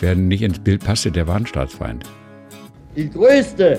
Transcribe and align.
wer 0.00 0.14
nicht 0.14 0.42
ins 0.42 0.58
Bild 0.58 0.84
passte, 0.84 1.10
der 1.10 1.26
war 1.26 1.36
ein 1.36 1.46
Staatsfeind. 1.46 2.04
Die 2.96 3.10
größte 3.10 3.78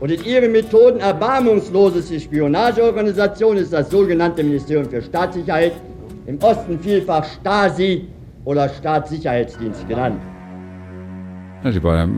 und 0.00 0.10
in 0.10 0.24
ihren 0.24 0.52
Methoden 0.52 1.00
erbarmungsloseste 1.00 2.20
Spionageorganisation 2.20 3.56
ist 3.56 3.72
das 3.72 3.90
sogenannte 3.90 4.42
Ministerium 4.42 4.88
für 4.88 5.02
Staatssicherheit, 5.02 5.72
im 6.26 6.38
Osten 6.42 6.78
vielfach 6.80 7.24
Stasi 7.24 8.08
oder 8.44 8.68
Staatssicherheitsdienst 8.68 9.88
genannt. 9.88 10.20
Sie 11.64 11.82
war 11.82 12.08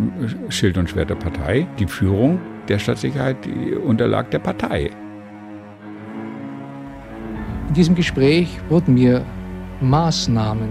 Schild 0.48 0.76
und 0.76 0.90
Schwert 0.90 1.10
der 1.10 1.14
Partei. 1.14 1.66
Die 1.78 1.86
Führung 1.86 2.40
der 2.68 2.78
Staatssicherheit 2.78 3.36
unterlag 3.84 4.30
der 4.30 4.40
Partei. 4.40 4.90
In 7.68 7.74
diesem 7.74 7.94
Gespräch 7.94 8.58
wurden 8.68 8.94
mir 8.94 9.24
Maßnahmen 9.80 10.68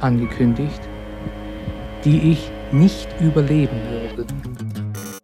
angekündigt, 0.00 0.85
die 2.06 2.30
ich 2.30 2.50
nicht 2.70 3.08
überleben 3.20 3.76
würde. 3.90 4.24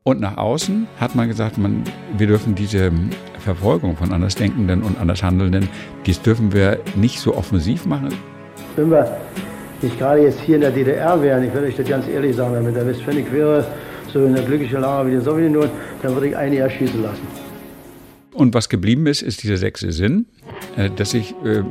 Und 0.02 0.20
nach 0.20 0.36
außen 0.36 0.88
hat 0.98 1.14
man 1.14 1.28
gesagt, 1.28 1.56
man, 1.56 1.84
wir 2.18 2.26
dürfen 2.26 2.56
diese 2.56 2.90
Verfolgung 3.38 3.96
von 3.96 4.12
Andersdenkenden 4.12 4.82
und 4.82 4.98
Andershandelnden, 4.98 5.68
dies 6.06 6.20
dürfen 6.20 6.52
wir 6.52 6.80
nicht 6.96 7.20
so 7.20 7.36
offensiv 7.36 7.86
machen. 7.86 8.12
Wenn 8.74 8.90
wir 8.90 9.16
nicht 9.80 9.96
gerade 9.96 10.22
jetzt 10.22 10.40
hier 10.40 10.56
in 10.56 10.62
der 10.62 10.72
DDR 10.72 11.22
wären, 11.22 11.44
ich 11.44 11.54
würde 11.54 11.68
euch 11.68 11.76
das 11.76 11.88
ganz 11.88 12.08
ehrlich 12.08 12.34
sagen, 12.34 12.52
wenn 12.66 12.74
der 12.74 12.84
Westpfennig 12.84 13.32
wäre, 13.32 13.64
so 14.12 14.24
in 14.24 14.34
der 14.34 14.42
glücklichen 14.42 14.80
Lage 14.80 15.08
wie 15.08 15.14
die 15.14 15.20
Sowjetunion, 15.20 15.70
dann 16.02 16.14
würde 16.14 16.28
ich 16.28 16.36
einige 16.36 16.62
erschießen 16.62 17.00
lassen. 17.00 17.26
Und 18.34 18.54
was 18.54 18.68
geblieben 18.68 19.06
ist, 19.06 19.22
ist 19.22 19.44
dieser 19.44 19.56
sechste 19.56 19.92
Sinn, 19.92 20.26
äh, 20.76 20.90
dass 20.90 21.14
ich 21.14 21.32
äh, 21.44 21.62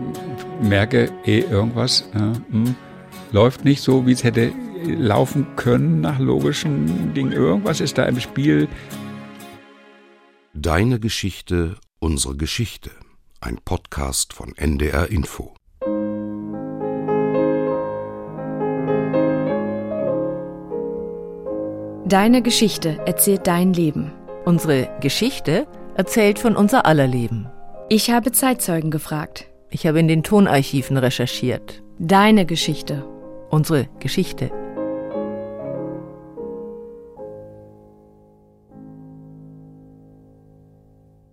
merke, 0.64 1.10
eh, 1.26 1.40
irgendwas 1.40 2.10
äh, 2.14 2.20
mh, 2.20 2.36
hm, 2.52 2.76
läuft 3.34 3.66
nicht 3.66 3.82
so, 3.82 4.08
wie 4.08 4.14
es 4.14 4.24
hätte 4.24 4.52
laufen 4.86 5.56
können 5.56 6.02
nach 6.02 6.20
logischen 6.20 7.14
Dingen. 7.14 7.32
Irgendwas 7.32 7.82
ist 7.82 7.98
da 7.98 8.06
im 8.06 8.20
Spiel. 8.20 8.68
Deine 10.54 11.00
Geschichte, 11.00 11.78
unsere 12.00 12.36
Geschichte. 12.36 12.92
Ein 13.40 13.58
Podcast 13.64 14.34
von 14.34 14.56
NDR 14.56 15.10
Info. 15.10 15.56
Deine 22.06 22.42
Geschichte 22.42 23.00
erzählt 23.06 23.48
dein 23.48 23.74
Leben. 23.74 24.12
Unsere 24.44 24.90
Geschichte 25.00 25.66
erzählt 25.96 26.40
von 26.40 26.56
unser 26.56 26.86
aller 26.86 27.08
Leben. 27.08 27.48
Ich 27.90 28.12
habe 28.12 28.32
Zeitzeugen 28.32 28.92
gefragt. 28.92 29.48
Ich 29.70 29.88
habe 29.88 30.00
in 30.00 30.10
den 30.10 30.22
Tonarchiven 30.22 30.98
recherchiert. 30.98 31.82
Deine 32.00 32.46
Geschichte. 32.46 33.08
Unsere 33.50 33.88
Geschichte. 34.00 34.52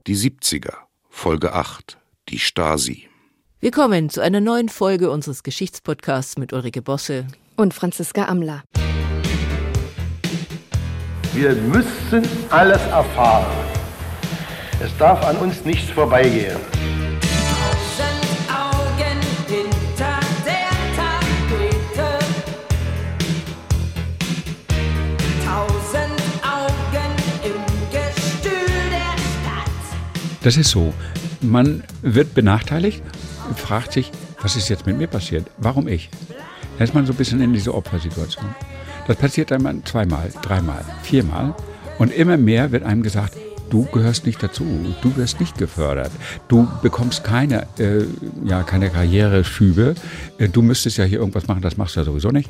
Die 0.09 0.17
70er, 0.17 0.73
Folge 1.11 1.53
8, 1.53 1.99
die 2.31 2.39
Stasi. 2.39 3.11
Willkommen 3.61 4.09
zu 4.09 4.23
einer 4.23 4.41
neuen 4.41 4.71
Folge 4.71 5.11
unseres 5.11 5.43
Geschichtspodcasts 5.43 6.39
mit 6.39 6.55
Ulrike 6.55 6.81
Bosse 6.81 7.27
und 7.57 7.75
Franziska 7.75 8.25
Amler. 8.25 8.63
Wir 11.35 11.55
müssen 11.57 12.27
alles 12.49 12.81
erfahren. 12.85 13.55
Es 14.83 14.97
darf 14.97 15.23
an 15.27 15.37
uns 15.37 15.67
nichts 15.67 15.91
vorbeigehen. 15.91 16.57
Das 30.43 30.57
ist 30.57 30.71
so. 30.71 30.93
Man 31.41 31.83
wird 32.03 32.35
benachteiligt, 32.35 33.03
fragt 33.57 33.93
sich, 33.93 34.11
was 34.41 34.57
ist 34.57 34.69
jetzt 34.69 34.87
mit 34.87 34.97
mir 34.97 35.09
passiert? 35.09 35.47
Warum 35.59 35.89
ich? 35.89 36.11
Da 36.79 36.85
ist 36.85 36.95
man 36.95 37.07
so 37.07 37.13
ein 37.13 37.17
bisschen 37.17 37.41
in 37.41 37.53
dieser 37.53 37.75
Opfersituation. 37.75 38.47
Das 39.09 39.17
passiert 39.17 39.51
einmal 39.51 39.77
zweimal, 39.85 40.31
dreimal, 40.43 40.85
viermal. 41.03 41.55
Und 41.99 42.13
immer 42.13 42.37
mehr 42.37 42.71
wird 42.71 42.85
einem 42.85 43.03
gesagt, 43.03 43.37
du 43.71 43.85
gehörst 43.87 44.27
nicht 44.27 44.41
dazu, 44.43 44.65
du 45.03 45.17
wirst 45.17 45.41
nicht 45.41 45.59
gefördert, 45.59 46.13
du 46.47 46.69
bekommst 46.83 47.25
keine, 47.25 47.67
äh, 47.79 48.05
ja, 48.45 48.63
keine 48.63 48.91
Karriereschübe, 48.91 49.95
äh, 50.39 50.49
du 50.49 50.63
müsstest 50.63 50.99
ja 50.99 51.05
hier 51.05 51.19
irgendwas 51.19 51.49
machen, 51.49 51.63
das 51.63 51.77
machst 51.77 51.97
du 51.97 52.01
ja 52.01 52.05
sowieso 52.05 52.31
nicht. 52.31 52.49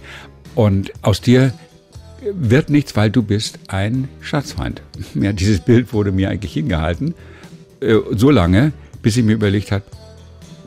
Und 0.55 0.93
aus 1.03 1.21
dir 1.21 1.53
wird 2.33 2.69
nichts, 2.69 2.97
weil 2.97 3.11
du 3.11 3.23
bist 3.23 3.59
ein 3.69 4.09
Staatsfeind. 4.21 4.83
Ja, 5.15 5.33
dieses 5.33 5.61
Bild 5.61 5.93
wurde 5.93 6.13
mir 6.13 6.29
eigentlich 6.29 6.53
hingehalten, 6.53 7.15
so 7.81 8.31
lange, 8.31 8.73
bis 9.03 9.17
ich 9.17 9.25
mir 9.25 9.35
überlegt 9.35 9.73
habe, 9.73 9.85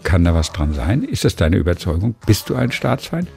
kann 0.04 0.24
da 0.24 0.34
was 0.34 0.52
dran 0.52 0.74
sein? 0.74 1.04
Ist 1.04 1.26
das 1.26 1.36
deine 1.36 1.58
Überzeugung? 1.58 2.16
Bist 2.26 2.50
du 2.50 2.56
ein 2.56 2.72
Staatsfeind? 2.72 3.28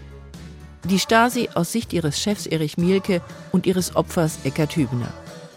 Die 0.84 0.98
Stasi 0.98 1.48
aus 1.54 1.72
Sicht 1.72 1.92
ihres 1.92 2.20
Chefs 2.20 2.46
Erich 2.46 2.76
Mielke 2.76 3.22
und 3.52 3.66
ihres 3.66 3.96
Opfers 3.96 4.38
Eckart 4.44 4.76
Hübner. 4.76 5.12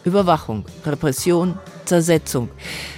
Überwachung, 0.06 0.64
Repression, 0.86 1.58
Zersetzung. 1.84 2.50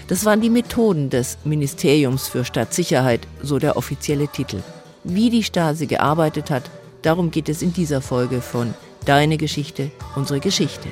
Das 0.07 0.25
waren 0.25 0.41
die 0.41 0.49
Methoden 0.49 1.09
des 1.09 1.39
Ministeriums 1.43 2.27
für 2.27 2.45
Staatssicherheit, 2.45 3.21
so 3.41 3.57
der 3.57 3.77
offizielle 3.77 4.27
Titel. 4.27 4.57
Wie 5.03 5.29
die 5.31 5.43
Stasi 5.43 5.87
gearbeitet 5.87 6.51
hat, 6.51 6.69
darum 7.01 7.31
geht 7.31 7.49
es 7.49 7.61
in 7.61 7.73
dieser 7.73 8.01
Folge 8.01 8.41
von 8.41 8.73
Deine 9.05 9.37
Geschichte, 9.37 9.89
unsere 10.15 10.39
Geschichte. 10.39 10.89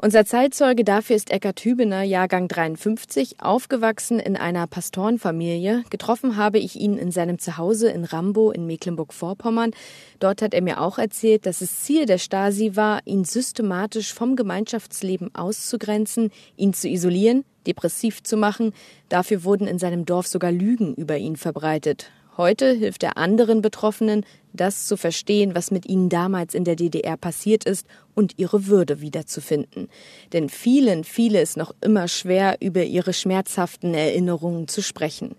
Unser 0.00 0.24
Zeitzeuge 0.24 0.84
dafür 0.84 1.16
ist 1.16 1.32
Eckart 1.32 1.58
Hübener, 1.58 2.04
Jahrgang 2.04 2.46
53, 2.46 3.42
aufgewachsen 3.42 4.20
in 4.20 4.36
einer 4.36 4.68
Pastorenfamilie. 4.68 5.82
Getroffen 5.90 6.36
habe 6.36 6.60
ich 6.60 6.76
ihn 6.76 6.96
in 6.96 7.10
seinem 7.10 7.40
Zuhause 7.40 7.90
in 7.90 8.04
Rambo 8.04 8.52
in 8.52 8.64
Mecklenburg-Vorpommern. 8.64 9.72
Dort 10.20 10.40
hat 10.40 10.54
er 10.54 10.62
mir 10.62 10.80
auch 10.80 10.98
erzählt, 10.98 11.46
dass 11.46 11.62
es 11.62 11.82
Ziel 11.82 12.06
der 12.06 12.18
Stasi 12.18 12.76
war, 12.76 13.00
ihn 13.06 13.24
systematisch 13.24 14.14
vom 14.14 14.36
Gemeinschaftsleben 14.36 15.34
auszugrenzen, 15.34 16.30
ihn 16.56 16.74
zu 16.74 16.88
isolieren, 16.88 17.44
depressiv 17.66 18.22
zu 18.22 18.36
machen. 18.36 18.74
Dafür 19.08 19.42
wurden 19.42 19.66
in 19.66 19.80
seinem 19.80 20.04
Dorf 20.04 20.28
sogar 20.28 20.52
Lügen 20.52 20.94
über 20.94 21.16
ihn 21.16 21.34
verbreitet. 21.34 22.12
Heute 22.38 22.72
hilft 22.72 23.02
er 23.02 23.16
anderen 23.16 23.62
Betroffenen, 23.62 24.24
das 24.52 24.86
zu 24.86 24.96
verstehen, 24.96 25.56
was 25.56 25.72
mit 25.72 25.86
ihnen 25.86 26.08
damals 26.08 26.54
in 26.54 26.62
der 26.62 26.76
DDR 26.76 27.16
passiert 27.16 27.64
ist 27.64 27.84
und 28.14 28.34
ihre 28.38 28.68
Würde 28.68 29.00
wiederzufinden. 29.00 29.88
Denn 30.32 30.48
vielen 30.48 31.02
fiele 31.02 31.40
es 31.40 31.56
noch 31.56 31.74
immer 31.80 32.06
schwer, 32.06 32.58
über 32.60 32.84
ihre 32.84 33.12
schmerzhaften 33.12 33.92
Erinnerungen 33.92 34.68
zu 34.68 34.82
sprechen. 34.82 35.34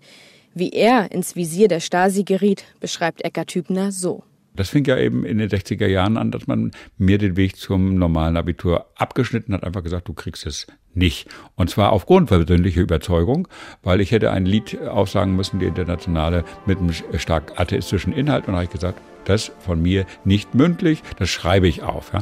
Wie 0.52 0.72
er 0.72 1.10
ins 1.10 1.36
Visier 1.36 1.68
der 1.68 1.80
Stasi 1.80 2.22
geriet, 2.22 2.64
beschreibt 2.80 3.24
Eckart 3.24 3.54
Hübner 3.54 3.92
so. 3.92 4.22
Das 4.60 4.68
fing 4.68 4.84
ja 4.84 4.98
eben 4.98 5.24
in 5.24 5.38
den 5.38 5.48
60er 5.48 5.86
Jahren 5.86 6.18
an, 6.18 6.30
dass 6.30 6.46
man 6.46 6.72
mir 6.98 7.16
den 7.16 7.34
Weg 7.38 7.56
zum 7.56 7.94
normalen 7.94 8.36
Abitur 8.36 8.84
abgeschnitten 8.94 9.54
hat, 9.54 9.64
einfach 9.64 9.82
gesagt, 9.82 10.06
du 10.06 10.12
kriegst 10.12 10.44
es 10.44 10.66
nicht. 10.92 11.30
Und 11.54 11.70
zwar 11.70 11.92
aufgrund 11.92 12.28
persönlicher 12.28 12.82
Überzeugung, 12.82 13.48
weil 13.82 14.02
ich 14.02 14.10
hätte 14.10 14.32
ein 14.32 14.44
Lied 14.44 14.78
aussagen 14.82 15.34
müssen, 15.34 15.60
die 15.60 15.64
Internationale, 15.64 16.44
mit 16.66 16.76
einem 16.76 16.92
stark 16.92 17.58
atheistischen 17.58 18.12
Inhalt. 18.12 18.48
Und 18.48 18.52
da 18.52 18.58
habe 18.58 18.64
ich 18.64 18.70
gesagt, 18.70 19.00
das 19.24 19.50
von 19.60 19.80
mir 19.80 20.04
nicht 20.26 20.54
mündlich, 20.54 21.02
das 21.16 21.30
schreibe 21.30 21.66
ich 21.66 21.82
auf. 21.82 22.12
Ja. 22.12 22.20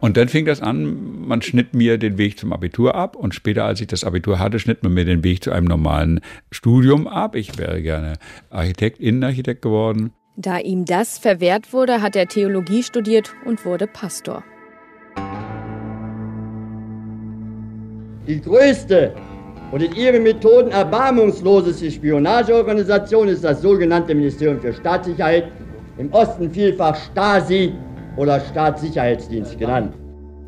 Und 0.00 0.16
dann 0.16 0.28
fing 0.28 0.46
das 0.46 0.62
an, 0.62 1.26
man 1.26 1.42
schnitt 1.42 1.74
mir 1.74 1.98
den 1.98 2.16
Weg 2.16 2.38
zum 2.38 2.54
Abitur 2.54 2.94
ab 2.94 3.14
und 3.14 3.34
später, 3.34 3.66
als 3.66 3.82
ich 3.82 3.88
das 3.88 4.04
Abitur 4.04 4.38
hatte, 4.38 4.58
schnitt 4.58 4.82
man 4.82 4.94
mir 4.94 5.04
den 5.04 5.22
Weg 5.22 5.44
zu 5.44 5.52
einem 5.52 5.66
normalen 5.66 6.20
Studium 6.50 7.06
ab. 7.06 7.34
Ich 7.34 7.58
wäre 7.58 7.82
gerne 7.82 8.14
Architekt, 8.48 9.00
Innenarchitekt 9.00 9.60
geworden. 9.60 10.12
Da 10.36 10.58
ihm 10.58 10.84
das 10.84 11.18
verwehrt 11.18 11.72
wurde, 11.72 12.02
hat 12.02 12.16
er 12.16 12.26
Theologie 12.26 12.82
studiert 12.82 13.32
und 13.44 13.64
wurde 13.64 13.86
Pastor. 13.86 14.42
Die 18.26 18.40
größte 18.40 19.14
und 19.70 19.80
in 19.80 19.94
ihren 19.94 20.24
Methoden 20.24 20.72
erbarmungsloseste 20.72 21.88
Spionageorganisation 21.90 23.28
ist 23.28 23.44
das 23.44 23.62
sogenannte 23.62 24.14
Ministerium 24.14 24.60
für 24.60 24.72
Staatssicherheit, 24.72 25.52
im 25.98 26.12
Osten 26.12 26.50
vielfach 26.50 26.96
Stasi 26.96 27.72
oder 28.16 28.40
Staatssicherheitsdienst 28.40 29.56
genannt. 29.58 29.94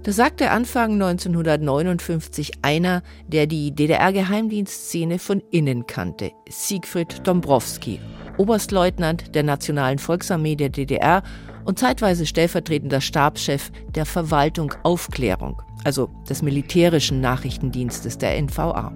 Das 0.03 0.17
sagte 0.17 0.51
Anfang 0.51 0.93
1959 0.93 2.53
einer, 2.63 3.03
der 3.29 3.47
die 3.47 3.73
DDR-Geheimdienstszene 3.73 5.19
von 5.19 5.43
innen 5.51 5.87
kannte, 5.87 6.31
Siegfried 6.49 7.27
Dombrowski, 7.27 8.01
Oberstleutnant 8.39 9.35
der 9.35 9.43
Nationalen 9.43 9.99
Volksarmee 9.99 10.57
der 10.57 10.69
DDR 10.69 11.23
und 11.65 11.79
zeitweise 11.79 12.27
stellvertretender 12.27 13.01
Stabschef 13.01 13.71
der 13.95 14.07
Verwaltung 14.07 14.73
Aufklärung, 14.83 15.61
also 15.85 16.11
des 16.29 16.43
militärischen 16.43 17.21
Nachrichtendienstes 17.21 18.19
der 18.19 18.41
NVA. 18.41 18.93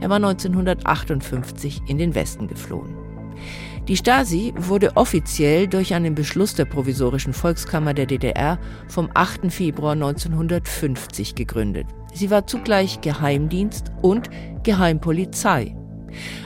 Er 0.00 0.10
war 0.10 0.16
1958 0.16 1.82
in 1.86 1.98
den 1.98 2.14
Westen 2.14 2.48
geflohen. 2.48 2.96
Die 3.86 3.96
Stasi 3.98 4.54
wurde 4.56 4.96
offiziell 4.96 5.68
durch 5.68 5.92
einen 5.94 6.14
Beschluss 6.14 6.54
der 6.54 6.64
Provisorischen 6.64 7.34
Volkskammer 7.34 7.92
der 7.92 8.06
DDR 8.06 8.58
vom 8.88 9.10
8. 9.12 9.52
Februar 9.52 9.92
1950 9.92 11.34
gegründet. 11.34 11.86
Sie 12.14 12.30
war 12.30 12.46
zugleich 12.46 13.02
Geheimdienst 13.02 13.92
und 14.00 14.30
Geheimpolizei. 14.62 15.76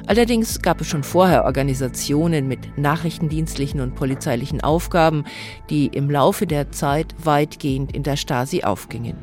Allerdings 0.07 0.61
gab 0.63 0.81
es 0.81 0.89
schon 0.89 1.03
vorher 1.03 1.45
Organisationen 1.45 2.49
mit 2.49 2.79
nachrichtendienstlichen 2.79 3.81
und 3.81 3.95
polizeilichen 3.95 4.61
Aufgaben, 4.61 5.25
die 5.71 5.87
im 5.87 6.11
Laufe 6.11 6.47
der 6.47 6.71
Zeit 6.71 7.15
weitgehend 7.23 7.95
in 7.95 8.03
der 8.03 8.17
Stasi 8.17 8.63
aufgingen. 8.63 9.17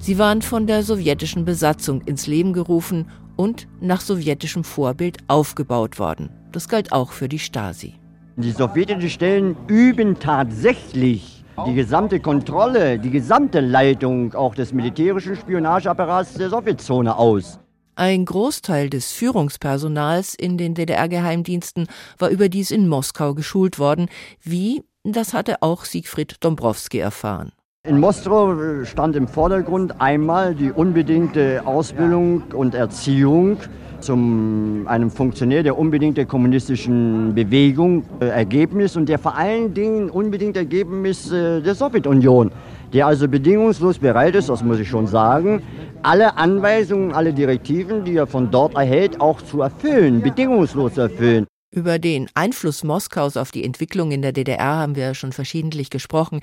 Sie 0.00 0.18
waren 0.18 0.42
von 0.42 0.66
der 0.66 0.82
sowjetischen 0.82 1.44
Besatzung 1.44 2.02
ins 2.02 2.26
Leben 2.26 2.52
gerufen 2.52 3.08
und 3.36 3.68
nach 3.80 4.00
sowjetischem 4.00 4.64
Vorbild 4.64 5.18
aufgebaut 5.28 5.98
worden. 5.98 6.30
Das 6.52 6.68
galt 6.68 6.92
auch 6.92 7.12
für 7.12 7.28
die 7.28 7.38
Stasi. 7.38 7.94
Die 8.36 8.50
sowjetischen 8.50 9.10
Stellen 9.10 9.56
üben 9.68 10.18
tatsächlich 10.18 11.44
die 11.66 11.74
gesamte 11.74 12.20
Kontrolle, 12.20 12.98
die 12.98 13.10
gesamte 13.10 13.60
Leitung 13.60 14.34
auch 14.34 14.54
des 14.54 14.72
militärischen 14.72 15.36
Spionageapparats 15.36 16.34
der 16.34 16.50
Sowjetzone 16.50 17.16
aus. 17.16 17.58
Ein 18.00 18.24
Großteil 18.24 18.88
des 18.88 19.12
Führungspersonals 19.12 20.34
in 20.34 20.56
den 20.56 20.72
DDR-Geheimdiensten 20.72 21.86
war 22.18 22.30
überdies 22.30 22.70
in 22.70 22.88
Moskau 22.88 23.34
geschult 23.34 23.78
worden, 23.78 24.08
wie, 24.42 24.82
das 25.04 25.34
hatte 25.34 25.60
auch 25.60 25.84
Siegfried 25.84 26.36
Dombrowski 26.40 26.96
erfahren. 26.96 27.52
In 27.86 28.00
Moskau 28.00 28.84
stand 28.86 29.16
im 29.16 29.28
Vordergrund 29.28 30.00
einmal 30.00 30.54
die 30.54 30.72
unbedingte 30.72 31.66
Ausbildung 31.66 32.44
und 32.54 32.74
Erziehung 32.74 33.58
zum 34.00 34.86
einem 34.86 35.10
Funktionär 35.10 35.62
der 35.62 35.78
unbedingt 35.78 36.16
kommunistischen 36.28 37.34
Bewegung 37.34 38.04
äh, 38.20 38.26
Ergebnis 38.26 38.96
und 38.96 39.08
der 39.08 39.18
vor 39.18 39.36
allen 39.36 39.74
Dingen 39.74 40.10
unbedingt 40.10 40.56
Ergebnis 40.56 41.30
äh, 41.30 41.60
der 41.60 41.74
Sowjetunion, 41.74 42.50
der 42.92 43.06
also 43.06 43.28
bedingungslos 43.28 43.98
bereit 43.98 44.34
ist, 44.34 44.48
das 44.48 44.62
muss 44.62 44.78
ich 44.78 44.88
schon 44.88 45.06
sagen, 45.06 45.62
alle 46.02 46.36
Anweisungen, 46.36 47.12
alle 47.12 47.32
Direktiven, 47.32 48.04
die 48.04 48.16
er 48.16 48.26
von 48.26 48.50
dort 48.50 48.74
erhält, 48.74 49.20
auch 49.20 49.40
zu 49.42 49.62
erfüllen, 49.62 50.22
bedingungslos 50.22 50.94
zu 50.94 51.02
erfüllen. 51.02 51.46
Über 51.72 52.00
den 52.00 52.28
Einfluss 52.34 52.82
Moskaus 52.82 53.36
auf 53.36 53.52
die 53.52 53.62
Entwicklung 53.62 54.10
in 54.10 54.22
der 54.22 54.32
DDR 54.32 54.76
haben 54.76 54.96
wir 54.96 55.14
schon 55.14 55.30
verschiedentlich 55.30 55.88
gesprochen. 55.88 56.40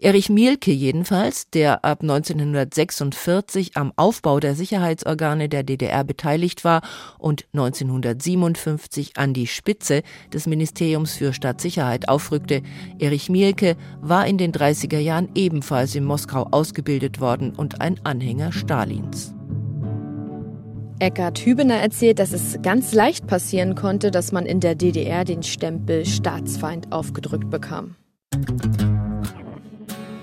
Erich 0.00 0.30
Mielke 0.30 0.72
jedenfalls, 0.72 1.50
der 1.50 1.84
ab 1.84 2.00
1946 2.00 3.76
am 3.76 3.92
Aufbau 3.96 4.40
der 4.40 4.54
Sicherheitsorgane 4.54 5.50
der 5.50 5.62
DDR 5.62 6.04
beteiligt 6.04 6.64
war 6.64 6.80
und 7.18 7.44
1957 7.52 9.18
an 9.18 9.34
die 9.34 9.46
Spitze 9.46 10.02
des 10.32 10.46
Ministeriums 10.46 11.16
für 11.16 11.34
Staatssicherheit 11.34 12.08
aufrückte. 12.08 12.62
Erich 12.98 13.28
Mielke 13.28 13.76
war 14.00 14.26
in 14.26 14.38
den 14.38 14.52
30er 14.52 15.00
Jahren 15.00 15.28
ebenfalls 15.34 15.94
in 15.94 16.04
Moskau 16.04 16.48
ausgebildet 16.50 17.20
worden 17.20 17.54
und 17.54 17.82
ein 17.82 18.00
Anhänger 18.04 18.52
Stalins. 18.52 19.34
Eckhard 21.02 21.40
Hübener 21.40 21.74
erzählt, 21.74 22.20
dass 22.20 22.32
es 22.32 22.62
ganz 22.62 22.94
leicht 22.94 23.26
passieren 23.26 23.74
konnte, 23.74 24.12
dass 24.12 24.30
man 24.30 24.46
in 24.46 24.60
der 24.60 24.76
DDR 24.76 25.24
den 25.24 25.42
Stempel 25.42 26.06
Staatsfeind 26.06 26.92
aufgedrückt 26.92 27.50
bekam. 27.50 27.96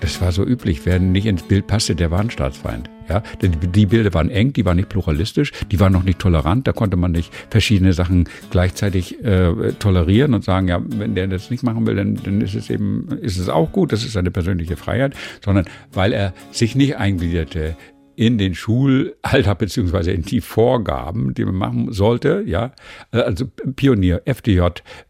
Das 0.00 0.22
war 0.22 0.32
so 0.32 0.42
üblich. 0.42 0.86
Wer 0.86 0.98
nicht 0.98 1.26
ins 1.26 1.42
Bild 1.42 1.66
passte, 1.66 1.94
der 1.94 2.10
war 2.10 2.20
ein 2.20 2.30
Staatsfeind. 2.30 2.88
Ja, 3.10 3.22
die 3.42 3.86
Bilder 3.86 4.14
waren 4.14 4.30
eng, 4.30 4.54
die 4.54 4.64
waren 4.64 4.76
nicht 4.76 4.88
pluralistisch, 4.88 5.52
die 5.70 5.78
waren 5.80 5.92
noch 5.92 6.02
nicht 6.02 6.18
tolerant. 6.18 6.66
Da 6.66 6.72
konnte 6.72 6.96
man 6.96 7.12
nicht 7.12 7.30
verschiedene 7.50 7.92
Sachen 7.92 8.26
gleichzeitig 8.50 9.22
äh, 9.22 9.72
tolerieren 9.78 10.32
und 10.32 10.44
sagen, 10.44 10.68
ja, 10.68 10.80
wenn 10.82 11.14
der 11.14 11.26
das 11.26 11.50
nicht 11.50 11.62
machen 11.62 11.86
will, 11.86 11.96
dann, 11.96 12.14
dann 12.24 12.40
ist 12.40 12.54
es 12.54 12.70
eben, 12.70 13.06
ist 13.20 13.36
es 13.36 13.50
auch 13.50 13.70
gut. 13.70 13.92
Das 13.92 14.02
ist 14.02 14.12
seine 14.12 14.30
persönliche 14.30 14.76
Freiheit, 14.76 15.12
sondern 15.44 15.66
weil 15.92 16.14
er 16.14 16.32
sich 16.52 16.74
nicht 16.74 16.96
eingliederte 16.96 17.76
in 18.16 18.38
den 18.38 18.54
Schulalltag 18.54 19.58
beziehungsweise 19.58 20.12
in 20.12 20.22
die 20.22 20.40
Vorgaben, 20.40 21.34
die 21.34 21.44
man 21.44 21.54
machen 21.54 21.92
sollte, 21.92 22.42
ja, 22.46 22.72
also 23.10 23.46
Pionier, 23.76 24.22
FDJ, 24.24 24.60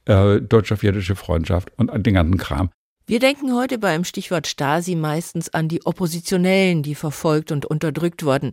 äh, 0.07 0.41
deutsch-sowjetische 0.41 1.17
Freundschaft 1.17 1.71
und 1.77 1.91
den 2.07 2.15
ganzen 2.15 2.39
Kram. 2.39 2.71
Wir 3.07 3.19
denken 3.19 3.55
heute 3.57 3.79
beim 3.79 4.05
Stichwort 4.05 4.47
Stasi 4.47 4.95
meistens 4.95 5.53
an 5.53 5.67
die 5.67 5.85
Oppositionellen, 5.85 6.85
die 6.85 6.95
verfolgt 6.95 7.51
und 7.51 7.67
unterdrückt 7.67 8.25
wurden. 8.25 8.53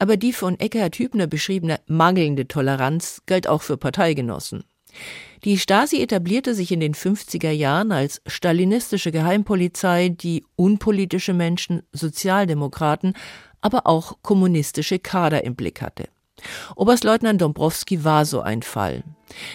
Aber 0.00 0.16
die 0.16 0.32
von 0.32 0.58
Eckhard 0.58 0.96
Hübner 0.96 1.28
beschriebene 1.28 1.78
mangelnde 1.86 2.48
Toleranz 2.48 3.22
galt 3.26 3.46
auch 3.46 3.62
für 3.62 3.76
Parteigenossen. 3.76 4.64
Die 5.44 5.58
Stasi 5.58 6.00
etablierte 6.00 6.54
sich 6.54 6.72
in 6.72 6.80
den 6.80 6.94
50er 6.94 7.50
Jahren 7.50 7.92
als 7.92 8.20
stalinistische 8.26 9.12
Geheimpolizei, 9.12 10.08
die 10.08 10.44
unpolitische 10.56 11.32
Menschen, 11.32 11.82
Sozialdemokraten 11.92 13.14
aber 13.62 13.86
auch 13.86 14.16
kommunistische 14.22 14.98
Kader 14.98 15.44
im 15.44 15.54
Blick 15.54 15.80
hatte. 15.80 16.04
Oberstleutnant 16.76 17.40
Dombrowski 17.40 18.04
war 18.04 18.24
so 18.24 18.40
ein 18.40 18.62
Fall. 18.62 19.02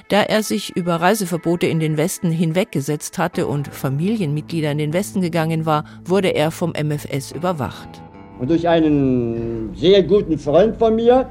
Da 0.10 0.24
er 0.24 0.42
sich 0.42 0.76
über 0.76 0.96
Reiseverbote 0.96 1.68
in 1.68 1.80
den 1.80 1.98
Westen 1.98 2.32
hinweggesetzt 2.32 3.18
hatte 3.18 3.46
und 3.48 3.68
Familienmitglieder 3.68 4.72
in 4.72 4.78
den 4.80 4.94
Westen 4.94 5.22
gegangen 5.22 5.66
war, 5.66 5.86
wurde 6.06 6.30
er 6.30 6.52
vom 6.52 6.72
MFS 6.72 7.32
überwacht. 7.32 8.02
Und 8.40 8.50
durch 8.50 8.68
einen 8.68 9.72
sehr 9.76 10.04
guten 10.04 10.38
Freund 10.38 10.78
von 10.78 10.96
mir, 10.96 11.28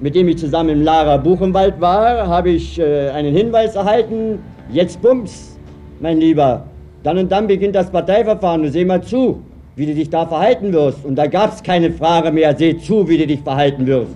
mit 0.00 0.14
dem 0.14 0.28
ich 0.28 0.38
zusammen 0.38 0.70
im 0.70 0.82
Lara 0.82 1.16
Buchenwald 1.16 1.80
war, 1.80 2.26
habe 2.26 2.50
ich 2.50 2.78
äh, 2.78 3.10
einen 3.10 3.34
Hinweis 3.34 3.76
erhalten, 3.76 4.40
jetzt 4.70 5.00
bums, 5.00 5.56
mein 6.00 6.18
Lieber, 6.18 6.66
dann 7.04 7.18
und 7.18 7.30
dann 7.30 7.46
beginnt 7.46 7.76
das 7.76 7.90
Parteiverfahren, 7.90 8.62
du 8.62 8.70
seh 8.70 8.84
mal 8.84 9.02
zu 9.02 9.42
wie 9.76 9.86
du 9.86 9.94
dich 9.94 10.10
da 10.10 10.26
verhalten 10.26 10.72
wirst. 10.72 11.04
Und 11.04 11.16
da 11.16 11.26
gab 11.26 11.54
es 11.54 11.62
keine 11.62 11.90
Frage 11.90 12.30
mehr, 12.30 12.56
seh 12.56 12.76
zu, 12.78 13.08
wie 13.08 13.18
du 13.18 13.26
dich 13.26 13.40
verhalten 13.40 13.86
wirst. 13.86 14.12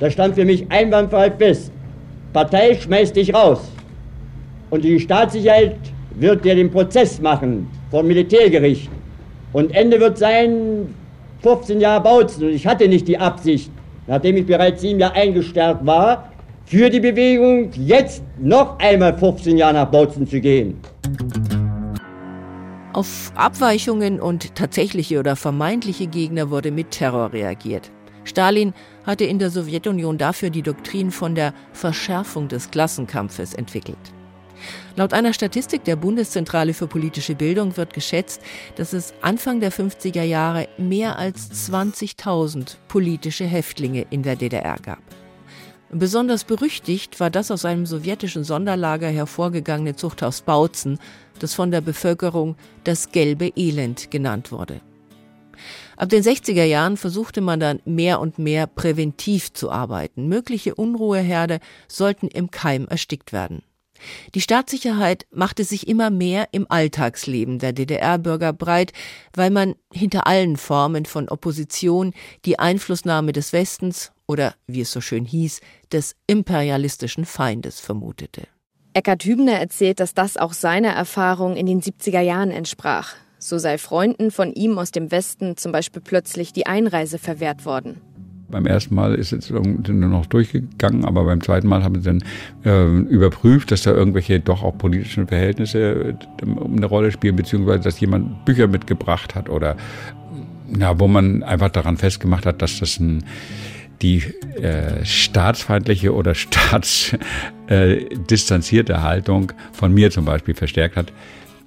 Da 0.00 0.10
stand 0.10 0.34
für 0.34 0.44
mich 0.44 0.70
einwandfrei 0.70 1.30
fest, 1.30 1.72
Partei 2.32 2.74
schmeißt 2.74 3.16
dich 3.16 3.32
raus. 3.32 3.70
Und 4.70 4.84
die 4.84 5.00
Staatssicherheit 5.00 5.76
wird 6.14 6.44
dir 6.44 6.54
den 6.54 6.70
Prozess 6.70 7.20
machen 7.20 7.68
vom 7.90 8.06
Militärgericht. 8.06 8.90
Und 9.52 9.74
Ende 9.74 10.00
wird 10.00 10.18
sein 10.18 10.94
15 11.42 11.80
Jahre 11.80 12.02
Bautzen. 12.02 12.44
Und 12.44 12.50
ich 12.50 12.66
hatte 12.66 12.88
nicht 12.88 13.08
die 13.08 13.16
Absicht, 13.16 13.70
nachdem 14.06 14.36
ich 14.36 14.46
bereits 14.46 14.82
sieben 14.82 15.00
Jahre 15.00 15.14
eingesperrt 15.14 15.86
war, 15.86 16.30
für 16.64 16.90
die 16.90 17.00
Bewegung 17.00 17.70
jetzt 17.72 18.22
noch 18.38 18.78
einmal 18.80 19.16
15 19.16 19.56
Jahre 19.56 19.74
nach 19.74 19.86
Bautzen 19.86 20.26
zu 20.26 20.40
gehen. 20.40 20.80
Auf 22.96 23.30
Abweichungen 23.34 24.22
und 24.22 24.54
tatsächliche 24.54 25.20
oder 25.20 25.36
vermeintliche 25.36 26.06
Gegner 26.06 26.48
wurde 26.48 26.70
mit 26.70 26.92
Terror 26.92 27.30
reagiert. 27.30 27.90
Stalin 28.24 28.72
hatte 29.04 29.24
in 29.24 29.38
der 29.38 29.50
Sowjetunion 29.50 30.16
dafür 30.16 30.48
die 30.48 30.62
Doktrin 30.62 31.10
von 31.10 31.34
der 31.34 31.52
Verschärfung 31.74 32.48
des 32.48 32.70
Klassenkampfes 32.70 33.52
entwickelt. 33.52 33.98
Laut 34.96 35.12
einer 35.12 35.34
Statistik 35.34 35.84
der 35.84 35.96
Bundeszentrale 35.96 36.72
für 36.72 36.86
politische 36.86 37.34
Bildung 37.34 37.76
wird 37.76 37.92
geschätzt, 37.92 38.40
dass 38.76 38.94
es 38.94 39.12
Anfang 39.20 39.60
der 39.60 39.72
50er 39.72 40.22
Jahre 40.22 40.66
mehr 40.78 41.18
als 41.18 41.50
20.000 41.68 42.76
politische 42.88 43.44
Häftlinge 43.44 44.06
in 44.08 44.22
der 44.22 44.36
DDR 44.36 44.78
gab. 44.78 45.02
Besonders 45.90 46.44
berüchtigt 46.44 47.20
war 47.20 47.30
das 47.30 47.50
aus 47.52 47.64
einem 47.64 47.86
sowjetischen 47.86 48.42
Sonderlager 48.42 49.08
hervorgegangene 49.08 49.94
Zuchthaus 49.94 50.40
Bautzen, 50.40 50.98
das 51.38 51.54
von 51.54 51.70
der 51.70 51.80
Bevölkerung 51.80 52.56
das 52.84 53.10
gelbe 53.12 53.52
Elend 53.56 54.10
genannt 54.10 54.52
wurde. 54.52 54.80
Ab 55.96 56.10
den 56.10 56.22
60er 56.22 56.64
Jahren 56.64 56.96
versuchte 56.96 57.40
man 57.40 57.60
dann 57.60 57.80
mehr 57.84 58.20
und 58.20 58.38
mehr 58.38 58.66
präventiv 58.66 59.52
zu 59.52 59.70
arbeiten. 59.70 60.28
Mögliche 60.28 60.74
Unruheherde 60.74 61.60
sollten 61.88 62.28
im 62.28 62.50
Keim 62.50 62.86
erstickt 62.86 63.32
werden. 63.32 63.62
Die 64.34 64.42
Staatssicherheit 64.42 65.26
machte 65.30 65.64
sich 65.64 65.88
immer 65.88 66.10
mehr 66.10 66.48
im 66.52 66.66
Alltagsleben 66.68 67.58
der 67.58 67.72
DDR-Bürger 67.72 68.52
breit, 68.52 68.92
weil 69.32 69.50
man 69.50 69.74
hinter 69.90 70.26
allen 70.26 70.58
Formen 70.58 71.06
von 71.06 71.30
Opposition 71.30 72.12
die 72.44 72.58
Einflussnahme 72.58 73.32
des 73.32 73.54
Westens 73.54 74.12
oder, 74.26 74.54
wie 74.66 74.82
es 74.82 74.92
so 74.92 75.00
schön 75.00 75.24
hieß, 75.24 75.60
des 75.92 76.16
imperialistischen 76.26 77.24
Feindes 77.24 77.80
vermutete. 77.80 78.48
Eckhard 78.96 79.24
Hübner 79.24 79.52
erzählt, 79.52 80.00
dass 80.00 80.14
das 80.14 80.38
auch 80.38 80.54
seiner 80.54 80.88
Erfahrung 80.88 81.54
in 81.54 81.66
den 81.66 81.82
70er 81.82 82.22
Jahren 82.22 82.50
entsprach. 82.50 83.12
So 83.38 83.58
sei 83.58 83.76
Freunden 83.76 84.30
von 84.30 84.54
ihm 84.54 84.78
aus 84.78 84.90
dem 84.90 85.10
Westen 85.10 85.58
zum 85.58 85.70
Beispiel 85.70 86.00
plötzlich 86.00 86.54
die 86.54 86.66
Einreise 86.66 87.18
verwehrt 87.18 87.66
worden. 87.66 88.00
Beim 88.48 88.64
ersten 88.64 88.94
Mal 88.94 89.14
ist 89.16 89.34
es 89.34 89.50
nur 89.50 89.60
noch 89.90 90.24
durchgegangen, 90.24 91.04
aber 91.04 91.24
beim 91.24 91.42
zweiten 91.42 91.68
Mal 91.68 91.84
haben 91.84 91.96
sie 91.96 92.04
dann 92.04 92.24
äh, 92.64 92.86
überprüft, 93.10 93.70
dass 93.70 93.82
da 93.82 93.92
irgendwelche 93.92 94.40
doch 94.40 94.62
auch 94.62 94.78
politischen 94.78 95.28
Verhältnisse 95.28 95.78
äh, 95.78 96.14
eine 96.42 96.86
Rolle 96.86 97.12
spielen, 97.12 97.36
beziehungsweise 97.36 97.80
dass 97.80 98.00
jemand 98.00 98.46
Bücher 98.46 98.66
mitgebracht 98.66 99.34
hat 99.34 99.50
oder 99.50 99.76
ja, 100.74 100.98
wo 100.98 101.06
man 101.06 101.42
einfach 101.42 101.68
daran 101.68 101.98
festgemacht 101.98 102.46
hat, 102.46 102.62
dass 102.62 102.78
das 102.78 102.98
ein 102.98 103.24
die 104.02 104.22
äh, 104.60 105.04
staatsfeindliche 105.04 106.14
oder 106.14 106.34
staatsdistanzierte 107.68 108.92
äh, 108.94 108.98
Haltung 108.98 109.52
von 109.72 109.92
mir 109.92 110.10
zum 110.10 110.24
Beispiel 110.24 110.54
verstärkt 110.54 110.96
hat, 110.96 111.12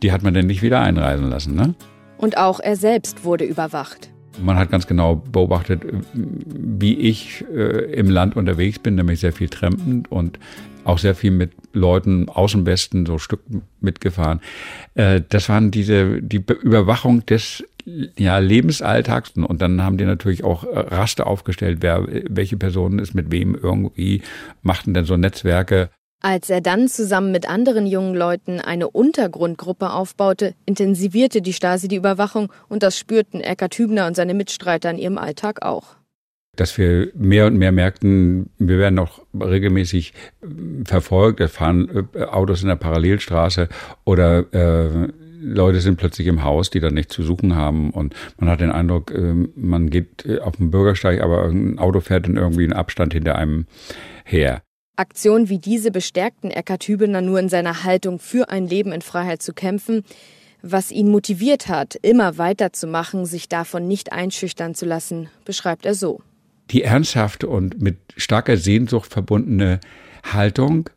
die 0.01 0.11
hat 0.11 0.23
man 0.23 0.33
dann 0.33 0.47
nicht 0.47 0.61
wieder 0.61 0.81
einreisen 0.81 1.29
lassen. 1.29 1.55
Ne? 1.55 1.75
Und 2.17 2.37
auch 2.37 2.59
er 2.59 2.75
selbst 2.75 3.23
wurde 3.23 3.45
überwacht. 3.45 4.09
Man 4.41 4.57
hat 4.57 4.71
ganz 4.71 4.87
genau 4.87 5.15
beobachtet, 5.15 5.81
wie 6.13 6.95
ich 6.97 7.43
äh, 7.53 7.91
im 7.93 8.09
Land 8.09 8.35
unterwegs 8.35 8.79
bin, 8.79 8.95
nämlich 8.95 9.19
sehr 9.19 9.33
viel 9.33 9.49
trampend 9.49 10.09
und 10.11 10.39
auch 10.85 10.97
sehr 10.97 11.15
viel 11.15 11.31
mit 11.31 11.51
Leuten 11.73 12.29
aus 12.29 12.53
dem 12.53 12.65
Westen 12.65 13.05
so 13.05 13.17
Stück 13.17 13.41
mitgefahren. 13.81 14.39
Äh, 14.95 15.21
das 15.27 15.49
waren 15.49 15.71
diese 15.71 16.21
die 16.21 16.43
Überwachung 16.61 17.25
des 17.25 17.63
ja, 18.17 18.37
Lebensalltags 18.37 19.31
und 19.35 19.61
dann 19.61 19.81
haben 19.83 19.97
die 19.97 20.05
natürlich 20.05 20.43
auch 20.43 20.63
äh, 20.63 20.79
Raster 20.79 21.27
aufgestellt, 21.27 21.79
wer 21.81 22.05
welche 22.29 22.57
Personen 22.57 22.99
ist 22.99 23.13
mit 23.13 23.31
wem 23.31 23.55
irgendwie 23.55 24.21
machten 24.61 24.93
denn 24.93 25.05
so 25.05 25.17
Netzwerke. 25.17 25.89
Als 26.21 26.49
er 26.49 26.59
dann 26.59 26.89
zusammen 26.89 27.31
mit 27.31 27.49
anderen 27.49 27.87
jungen 27.87 28.13
Leuten 28.13 28.59
eine 28.59 28.89
Untergrundgruppe 28.89 29.91
aufbaute, 29.91 30.53
intensivierte 30.65 31.41
die 31.41 31.53
Stasi 31.53 31.87
die 31.87 31.95
Überwachung 31.95 32.51
und 32.67 32.83
das 32.83 32.97
spürten 32.97 33.39
Eckhard 33.39 33.75
Hübner 33.75 34.05
und 34.05 34.17
seine 34.17 34.33
Mitstreiter 34.33 34.91
in 34.91 34.97
ihrem 34.97 35.17
Alltag 35.17 35.61
auch. 35.61 35.95
Dass 36.57 36.77
wir 36.77 37.09
mehr 37.15 37.47
und 37.47 37.55
mehr 37.55 37.71
merkten, 37.71 38.49
wir 38.57 38.79
werden 38.79 38.95
noch 38.95 39.21
regelmäßig 39.33 40.13
äh, 40.41 40.47
verfolgt, 40.83 41.39
es 41.39 41.51
fahren 41.51 42.09
äh, 42.13 42.23
Autos 42.23 42.63
in 42.63 42.67
der 42.67 42.75
Parallelstraße 42.75 43.69
oder 44.03 44.53
äh, 44.53 45.07
Leute 45.41 45.79
sind 45.79 45.97
plötzlich 45.97 46.27
im 46.27 46.43
Haus, 46.43 46.69
die 46.69 46.79
da 46.79 46.89
nichts 46.89 47.15
zu 47.15 47.23
suchen 47.23 47.55
haben 47.55 47.91
und 47.91 48.13
man 48.37 48.49
hat 48.49 48.61
den 48.61 48.71
Eindruck, 48.71 49.11
äh, 49.11 49.33
man 49.55 49.89
geht 49.89 50.25
äh, 50.25 50.39
auf 50.39 50.57
den 50.57 50.71
Bürgersteig, 50.71 51.21
aber 51.21 51.45
ein 51.45 51.79
Auto 51.79 52.01
fährt 52.01 52.27
dann 52.27 52.37
irgendwie 52.37 52.63
einen 52.63 52.73
Abstand 52.73 53.13
hinter 53.13 53.35
einem 53.35 53.65
her. 54.25 54.61
Aktionen 54.97 55.47
wie 55.47 55.59
diese 55.59 55.91
bestärkten 55.91 56.51
Eckhard 56.51 56.83
Hübener 56.83 57.21
nur 57.21 57.39
in 57.39 57.47
seiner 57.47 57.83
Haltung 57.85 58.19
für 58.19 58.49
ein 58.49 58.67
Leben 58.67 58.91
in 58.91 59.01
Freiheit 59.01 59.41
zu 59.41 59.53
kämpfen, 59.53 60.03
was 60.61 60.91
ihn 60.91 61.09
motiviert 61.09 61.69
hat, 61.69 61.95
immer 62.01 62.37
weiterzumachen, 62.37 63.25
sich 63.25 63.47
davon 63.47 63.87
nicht 63.87 64.11
einschüchtern 64.11 64.75
zu 64.75 64.85
lassen, 64.85 65.29
beschreibt 65.45 65.85
er 65.85 65.95
so. 65.95 66.21
Die 66.71 66.83
ernsthafte 66.83 67.47
und 67.47 67.81
mit 67.81 67.97
starker 68.17 68.57
Sehnsucht 68.57 69.11
verbundene 69.11 69.79
Haltung, 70.23 70.89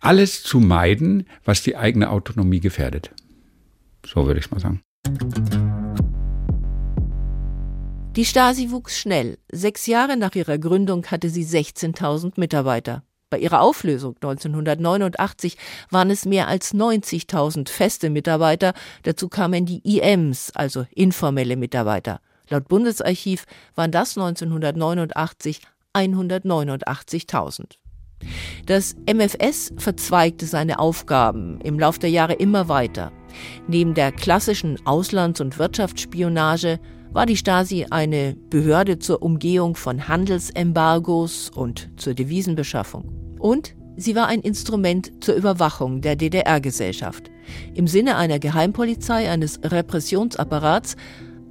alles 0.00 0.42
zu 0.42 0.60
meiden, 0.60 1.26
was 1.44 1.62
die 1.62 1.76
eigene 1.76 2.10
Autonomie 2.10 2.60
gefährdet. 2.60 3.10
So 4.06 4.26
würde 4.26 4.40
ich 4.40 4.50
mal 4.50 4.60
sagen. 4.60 4.82
Die 8.16 8.24
Stasi 8.24 8.70
wuchs 8.70 8.98
schnell. 8.98 9.38
Sechs 9.52 9.86
Jahre 9.86 10.16
nach 10.16 10.34
ihrer 10.34 10.58
Gründung 10.58 11.06
hatte 11.06 11.30
sie 11.30 11.44
16.000 11.44 12.32
Mitarbeiter. 12.36 13.04
Bei 13.30 13.38
ihrer 13.38 13.60
Auflösung 13.60 14.16
1989 14.16 15.56
waren 15.90 16.10
es 16.10 16.24
mehr 16.24 16.48
als 16.48 16.74
90.000 16.74 17.68
feste 17.68 18.10
Mitarbeiter, 18.10 18.74
dazu 19.04 19.28
kamen 19.28 19.66
die 19.66 19.78
IMs, 19.98 20.50
also 20.56 20.84
informelle 20.90 21.56
Mitarbeiter. 21.56 22.20
Laut 22.48 22.66
Bundesarchiv 22.66 23.46
waren 23.76 23.92
das 23.92 24.18
1989 24.18 25.60
189.000. 25.94 27.78
Das 28.66 28.96
MFS 29.06 29.72
verzweigte 29.76 30.46
seine 30.46 30.80
Aufgaben 30.80 31.60
im 31.60 31.78
Lauf 31.78 32.00
der 32.00 32.10
Jahre 32.10 32.34
immer 32.34 32.68
weiter. 32.68 33.12
Neben 33.68 33.94
der 33.94 34.12
klassischen 34.12 34.78
Auslands- 34.84 35.40
und 35.40 35.58
Wirtschaftsspionage 35.58 36.78
war 37.12 37.26
die 37.26 37.36
Stasi 37.36 37.86
eine 37.90 38.36
Behörde 38.50 38.98
zur 38.98 39.22
Umgehung 39.22 39.74
von 39.74 40.08
Handelsembargos 40.08 41.50
und 41.50 41.90
zur 41.96 42.14
Devisenbeschaffung. 42.14 43.36
Und 43.38 43.74
sie 43.96 44.14
war 44.14 44.28
ein 44.28 44.40
Instrument 44.40 45.12
zur 45.22 45.34
Überwachung 45.34 46.02
der 46.02 46.16
DDR-Gesellschaft. 46.16 47.30
Im 47.74 47.88
Sinne 47.88 48.16
einer 48.16 48.38
Geheimpolizei, 48.38 49.28
eines 49.28 49.60
Repressionsapparats, 49.64 50.96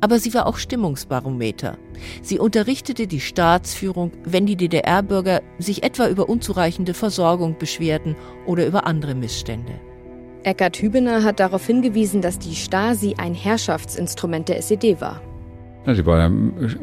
aber 0.01 0.19
sie 0.19 0.33
war 0.33 0.47
auch 0.47 0.57
Stimmungsbarometer. 0.57 1.77
Sie 2.21 2.39
unterrichtete 2.39 3.05
die 3.07 3.19
Staatsführung, 3.19 4.11
wenn 4.23 4.45
die 4.45 4.55
DDR-Bürger 4.55 5.41
sich 5.57 5.83
etwa 5.83 6.07
über 6.07 6.29
unzureichende 6.29 6.93
Versorgung 6.93 7.57
beschwerten 7.59 8.15
oder 8.45 8.65
über 8.65 8.87
andere 8.87 9.13
Missstände. 9.13 9.73
Eckhard 10.43 10.77
Hübener 10.77 11.23
hat 11.23 11.39
darauf 11.39 11.65
hingewiesen, 11.65 12.21
dass 12.21 12.39
die 12.39 12.55
Stasi 12.55 13.15
ein 13.17 13.33
Herrschaftsinstrument 13.33 14.47
der 14.49 14.57
SED 14.57 15.01
war. 15.01 15.21
Sie 15.85 16.05
war 16.05 16.31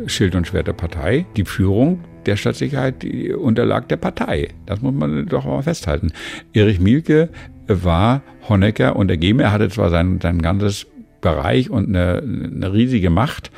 Schild 0.06 0.34
und 0.34 0.46
Schwert 0.46 0.66
der 0.66 0.72
Partei. 0.72 1.26
Die 1.36 1.44
Führung 1.44 2.00
der 2.26 2.36
Stadtsicherheit 2.36 3.04
unterlag 3.38 3.88
der 3.88 3.96
Partei. 3.96 4.48
Das 4.66 4.80
muss 4.82 4.94
man 4.94 5.26
doch 5.26 5.44
mal 5.44 5.62
festhalten. 5.62 6.12
Erich 6.52 6.80
Mielke 6.80 7.28
war 7.68 8.22
Honecker 8.48 8.96
und 8.96 9.08
der 9.08 9.16
GEME. 9.16 9.44
Er 9.44 9.52
hatte 9.52 9.68
zwar 9.68 9.90
sein, 9.90 10.18
sein 10.20 10.42
ganzes 10.42 10.86
Bereich 11.20 11.70
und 11.70 11.88
eine, 11.88 12.18
eine 12.18 12.72
riesige 12.72 13.10
Macht, 13.10 13.50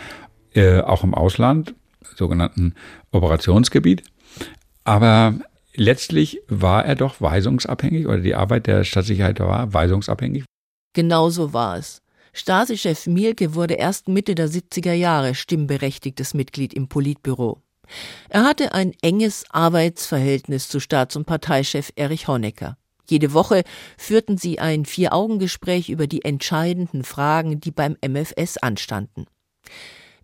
äh, 0.54 0.80
auch 0.80 1.02
im 1.04 1.14
Ausland, 1.14 1.74
sogenannten 2.14 2.74
Operationsgebiet. 3.10 4.02
Aber 4.84 5.34
letztlich 5.78 6.40
war 6.48 6.84
er 6.84 6.94
doch 6.94 7.20
weisungsabhängig 7.20 8.06
oder 8.06 8.18
die 8.18 8.34
Arbeit 8.34 8.66
der 8.66 8.84
Stadtsicherheit 8.84 9.40
war 9.40 9.72
weisungsabhängig. 9.72 10.44
Genauso 10.92 11.52
war 11.52 11.78
es. 11.78 12.02
Stasi-Chef 12.32 13.06
Mielke 13.06 13.54
wurde 13.54 13.74
erst 13.74 14.08
Mitte 14.08 14.34
der 14.34 14.48
70er 14.48 14.92
Jahre 14.92 15.34
stimmberechtigtes 15.34 16.34
Mitglied 16.34 16.74
im 16.74 16.88
Politbüro. 16.88 17.62
Er 18.28 18.44
hatte 18.44 18.74
ein 18.74 18.92
enges 19.02 19.44
Arbeitsverhältnis 19.50 20.68
zu 20.68 20.78
Staats- 20.78 21.16
und 21.16 21.24
Parteichef 21.24 21.90
Erich 21.96 22.28
Honecker. 22.28 22.76
Jede 23.08 23.32
Woche 23.32 23.62
führten 23.96 24.36
sie 24.36 24.58
ein 24.58 24.84
Vier-Augen-Gespräch 24.84 25.88
über 25.88 26.06
die 26.06 26.24
entscheidenden 26.24 27.04
Fragen, 27.04 27.60
die 27.60 27.70
beim 27.70 27.96
MFS 28.06 28.58
anstanden. 28.58 29.24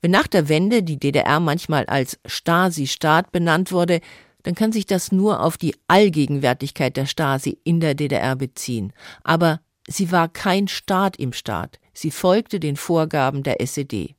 Wenn 0.03 0.11
nach 0.11 0.27
der 0.27 0.51
Wende 0.51 0.83
die 0.83 0.99
DDR 0.99 1.41
manchmal 1.41 1.87
als 1.87 2.19
Stasi-Staat 2.27 3.33
benannt 3.33 3.73
wurde, 3.73 4.01
dann 4.45 4.55
kann 4.55 4.73
sich 4.73 4.87
das 4.87 5.11
nur 5.11 5.43
auf 5.43 5.59
die 5.59 5.75
Allgegenwärtigkeit 5.89 6.97
der 6.97 7.07
Stasi 7.07 7.59
in 7.65 7.81
der 7.81 7.95
DDR 7.95 8.37
beziehen. 8.37 8.93
Aber 9.25 9.61
sie 9.89 10.13
war 10.13 10.29
kein 10.29 10.69
Staat 10.69 11.17
im 11.17 11.33
Staat. 11.33 11.81
Sie 11.93 12.11
folgte 12.11 12.61
den 12.61 12.77
Vorgaben 12.77 13.43
der 13.43 13.61
SED. 13.61 14.15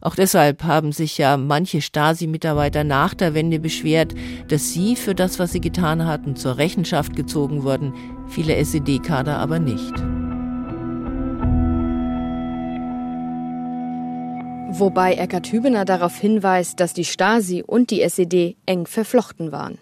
Auch 0.00 0.14
deshalb 0.14 0.64
haben 0.64 0.92
sich 0.92 1.18
ja 1.18 1.36
manche 1.36 1.82
Stasi-Mitarbeiter 1.82 2.82
nach 2.84 3.12
der 3.12 3.34
Wende 3.34 3.60
beschwert, 3.60 4.14
dass 4.48 4.72
sie 4.72 4.96
für 4.96 5.14
das, 5.14 5.38
was 5.38 5.52
sie 5.52 5.60
getan 5.60 6.06
hatten, 6.06 6.34
zur 6.36 6.56
Rechenschaft 6.56 7.14
gezogen 7.14 7.62
wurden, 7.62 7.92
viele 8.28 8.56
SED-Kader 8.56 9.36
aber 9.36 9.58
nicht. 9.58 9.92
Wobei 14.72 15.14
Eckhard 15.14 15.48
Hübener 15.48 15.84
darauf 15.84 16.16
hinweist, 16.16 16.80
dass 16.80 16.94
die 16.94 17.04
Stasi 17.04 17.62
und 17.66 17.90
die 17.90 18.02
SED 18.02 18.56
eng 18.66 18.86
verflochten 18.86 19.52
waren. 19.52 19.78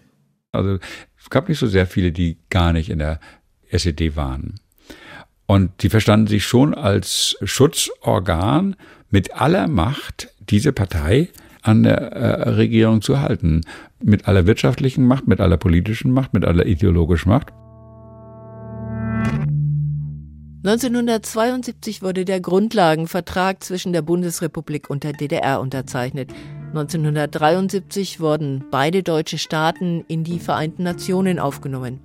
Also 0.50 0.78
es 1.21 1.30
gab 1.30 1.49
nicht 1.49 1.59
so 1.59 1.66
sehr 1.66 1.87
viele, 1.87 2.11
die 2.11 2.38
gar 2.50 2.73
nicht 2.73 2.88
in 2.90 2.99
der 2.99 3.21
SED 3.71 4.16
waren. 4.16 4.54
Und 5.47 5.83
die 5.83 5.90
verstanden 5.90 6.26
sich 6.26 6.45
schon 6.45 6.75
als 6.75 7.37
Schutzorgan 7.42 8.76
mit 9.11 9.35
aller 9.35 9.68
Macht 9.68 10.35
diese 10.40 10.73
Partei 10.73 11.28
an 11.62 11.83
der 11.83 11.99
äh, 11.99 12.49
Regierung 12.50 13.02
zu 13.02 13.21
halten. 13.21 13.61
Mit 14.02 14.26
aller 14.26 14.47
wirtschaftlichen 14.47 15.07
Macht, 15.07 15.28
mit 15.28 15.40
aller 15.40 15.59
politischen 15.59 16.12
Macht, 16.12 16.33
mit 16.35 16.45
aller 16.45 16.66
ideologischen 16.66 17.30
Macht. 17.30 17.52
1972 20.65 22.03
wurde 22.03 22.25
der 22.25 22.41
Grundlagenvertrag 22.41 23.62
zwischen 23.62 23.93
der 23.93 24.03
Bundesrepublik 24.03 24.91
und 24.91 25.05
der 25.05 25.12
DDR 25.12 25.61
unterzeichnet. 25.61 26.33
1973 26.71 28.19
wurden 28.19 28.65
beide 28.73 29.05
deutsche 29.05 29.38
Staaten 29.38 30.05
in 30.09 30.25
die 30.25 30.41
Vereinten 30.41 30.83
Nationen 30.83 31.38
aufgenommen. 31.38 32.00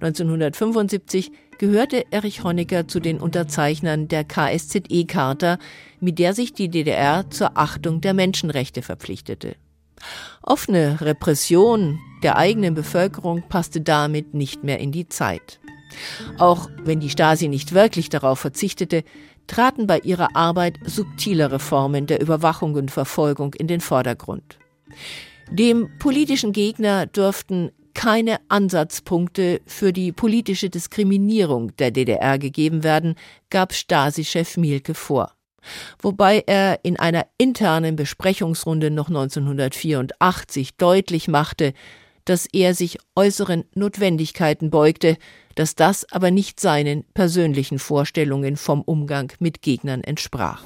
1975 0.00 1.32
gehörte 1.56 2.04
Erich 2.10 2.44
Honecker 2.44 2.86
zu 2.86 3.00
den 3.00 3.18
Unterzeichnern 3.18 4.06
der 4.06 4.24
KSZE-Charta, 4.24 5.58
mit 5.98 6.18
der 6.18 6.34
sich 6.34 6.52
die 6.52 6.68
DDR 6.68 7.30
zur 7.30 7.56
Achtung 7.56 8.02
der 8.02 8.12
Menschenrechte 8.12 8.82
verpflichtete. 8.82 9.56
Offene 10.42 11.00
Repression 11.00 11.98
der 12.22 12.36
eigenen 12.36 12.74
Bevölkerung 12.74 13.44
passte 13.48 13.80
damit 13.80 14.34
nicht 14.34 14.62
mehr 14.62 14.78
in 14.78 14.92
die 14.92 15.08
Zeit. 15.08 15.58
Auch 16.38 16.68
wenn 16.82 17.00
die 17.00 17.10
Stasi 17.10 17.48
nicht 17.48 17.72
wirklich 17.72 18.08
darauf 18.08 18.40
verzichtete, 18.40 19.04
traten 19.46 19.86
bei 19.86 19.98
ihrer 20.00 20.34
Arbeit 20.34 20.78
subtilere 20.84 21.58
Formen 21.58 22.06
der 22.06 22.20
Überwachung 22.20 22.74
und 22.74 22.90
Verfolgung 22.90 23.54
in 23.54 23.66
den 23.66 23.80
Vordergrund. 23.80 24.58
Dem 25.50 25.90
politischen 25.98 26.52
Gegner 26.52 27.06
dürften 27.06 27.70
keine 27.94 28.38
Ansatzpunkte 28.48 29.60
für 29.66 29.92
die 29.92 30.12
politische 30.12 30.68
Diskriminierung 30.68 31.76
der 31.76 31.90
DDR 31.90 32.38
gegeben 32.38 32.82
werden, 32.82 33.14
gab 33.50 33.72
Stasi-Chef 33.72 34.56
Mielke 34.56 34.94
vor. 34.94 35.32
wobei 36.02 36.44
er 36.46 36.80
in 36.82 36.98
einer 36.98 37.26
internen 37.38 37.96
Besprechungsrunde 37.96 38.90
noch 38.90 39.08
1984 39.08 40.76
deutlich 40.76 41.26
machte, 41.26 41.72
dass 42.26 42.46
er 42.52 42.74
sich 42.74 42.98
äußeren 43.16 43.64
Notwendigkeiten 43.74 44.68
beugte, 44.68 45.16
dass 45.54 45.74
das 45.74 46.06
aber 46.12 46.30
nicht 46.30 46.60
seinen 46.60 47.04
persönlichen 47.14 47.78
Vorstellungen 47.78 48.56
vom 48.56 48.82
Umgang 48.82 49.32
mit 49.38 49.62
Gegnern 49.62 50.02
entsprach. 50.02 50.62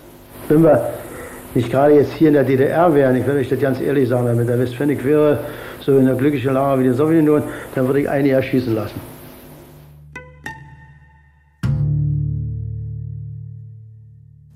Wenn 0.49 0.62
wir 0.62 0.92
nicht 1.54 1.71
gerade 1.71 1.95
jetzt 1.95 2.12
hier 2.14 2.28
in 2.28 2.35
der 2.35 2.45
DDR 2.45 2.95
wären, 2.95 3.16
ich 3.16 3.26
will 3.26 3.37
euch 3.37 3.49
das 3.49 3.61
ganz 3.61 3.80
ehrlich 3.80 4.09
sagen, 4.09 4.26
wenn 4.26 4.47
der 4.47 4.59
Westpfennig 4.59 5.04
wäre, 5.04 5.45
so 5.80 5.97
in 5.97 6.07
der 6.07 6.14
glücklichen 6.14 6.54
Lage 6.54 6.83
wie 6.83 6.88
die 6.88 6.95
Sowjetunion, 6.95 7.42
dann 7.75 7.87
würde 7.87 8.00
ich 8.02 8.09
einige 8.09 8.35
erschießen 8.35 8.75
lassen. 8.75 9.00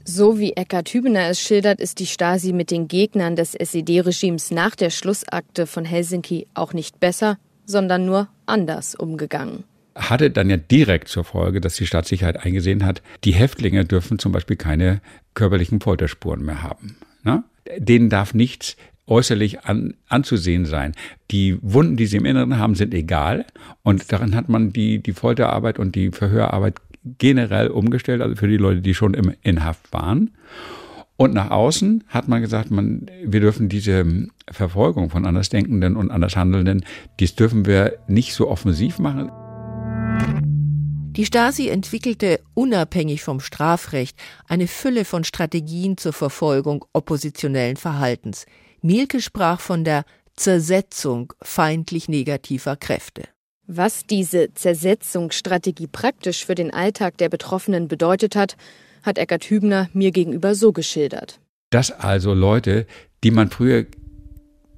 So 0.05 0.39
wie 0.39 0.53
Eckhard 0.53 0.91
Hübener 0.91 1.31
es 1.31 1.41
schildert, 1.41 1.81
ist 1.81 1.99
die 1.99 2.07
Stasi 2.07 2.53
mit 2.53 2.71
den 2.71 2.87
Gegnern 2.87 3.35
des 3.35 3.55
SED-Regimes 3.55 4.51
nach 4.51 4.77
der 4.77 4.91
Schlussakte 4.91 5.67
von 5.67 5.87
Helsinki 5.87 6.49
auch 6.53 6.75
nicht 6.75 7.01
besser, 7.01 7.39
sondern 7.65 8.05
nur 8.05 8.29
anders 8.45 8.95
umgegangen 8.95 9.65
hatte 9.95 10.31
dann 10.31 10.51
ja 10.51 10.57
direkt 10.57 11.09
zur 11.09 11.25
Folge, 11.25 11.61
dass 11.61 11.77
die 11.77 11.87
Staatssicherheit 11.87 12.45
eingesehen 12.45 12.85
hat, 12.85 13.03
die 13.25 13.35
Häftlinge 13.35 13.85
dürfen 13.85 14.19
zum 14.19 14.33
Beispiel 14.33 14.57
keine 14.57 15.01
körperlichen 15.35 15.81
Folterspuren 15.81 16.45
mehr 16.45 16.63
haben. 16.63 16.97
Ne? 17.25 17.45
Denen 17.79 18.09
darf 18.09 18.35
nichts 18.35 18.77
äußerlich 19.07 19.65
an, 19.65 19.95
anzusehen 20.09 20.65
sein. 20.65 20.93
Die 21.31 21.59
Wunden, 21.61 21.97
die 21.97 22.07
sie 22.07 22.17
im 22.17 22.25
Inneren 22.25 22.59
haben, 22.59 22.75
sind 22.75 22.95
egal. 22.95 23.45
Und 23.83 24.13
darin 24.13 24.35
hat 24.35 24.49
man 24.49 24.73
die, 24.73 25.03
die 25.03 25.13
Folterarbeit 25.13 25.79
und 25.79 25.95
die 25.95 26.11
Verhörarbeit 26.11 26.77
generell 27.19 27.69
umgestellt, 27.69 28.23
also 28.23 28.37
für 28.37 28.49
die 28.49 28.57
Leute, 28.57 28.81
die 28.81 28.95
schon 28.95 29.15
im, 29.15 29.35
in 29.43 29.65
Haft 29.65 29.93
waren. 29.93 30.31
Und 31.17 31.35
nach 31.35 31.51
außen 31.51 32.05
hat 32.09 32.29
man 32.29 32.41
gesagt, 32.41 32.71
man, 32.71 33.07
wir 33.25 33.41
dürfen 33.41 33.69
diese 33.69 34.29
Verfolgung 34.51 35.11
von 35.11 35.27
Andersdenkenden 35.27 35.97
und 35.97 36.11
Andershandelnden, 36.11 36.85
dies 37.21 37.35
dürfen 37.35 37.67
wir 37.67 37.99
nicht 38.09 38.35
so 38.35 38.49
offensiv 38.49 38.99
machen. 38.99 39.31
Die 41.16 41.26
Stasi 41.26 41.69
entwickelte 41.69 42.40
unabhängig 42.54 43.23
vom 43.23 43.40
Strafrecht 43.40 44.16
eine 44.49 44.66
Fülle 44.66 45.04
von 45.04 45.25
Strategien 45.25 45.99
zur 45.99 46.14
Verfolgung 46.14 46.87
oppositionellen 46.95 47.76
Verhaltens. 47.76 48.47
Mielke 48.81 49.21
sprach 49.21 49.61
von 49.61 49.85
der 49.85 50.04
Zersetzung 50.37 51.35
feindlich 51.42 52.09
negativer 52.09 52.76
Kräfte. 52.76 53.25
Was 53.66 54.07
diese 54.07 54.54
Zersetzungsstrategie 54.54 55.87
praktisch 55.87 56.47
für 56.47 56.54
den 56.54 56.73
Alltag 56.73 57.19
der 57.19 57.28
Betroffenen 57.28 57.88
bedeutet 57.88 58.35
hat, 58.35 58.57
hat 59.02 59.19
Eckart 59.19 59.45
Hübner 59.45 59.90
mir 59.92 60.12
gegenüber 60.12 60.54
so 60.54 60.73
geschildert. 60.73 61.40
Dass 61.69 61.90
also 61.90 62.33
Leute, 62.33 62.87
die 63.23 63.33
man 63.33 63.50
früher 63.50 63.85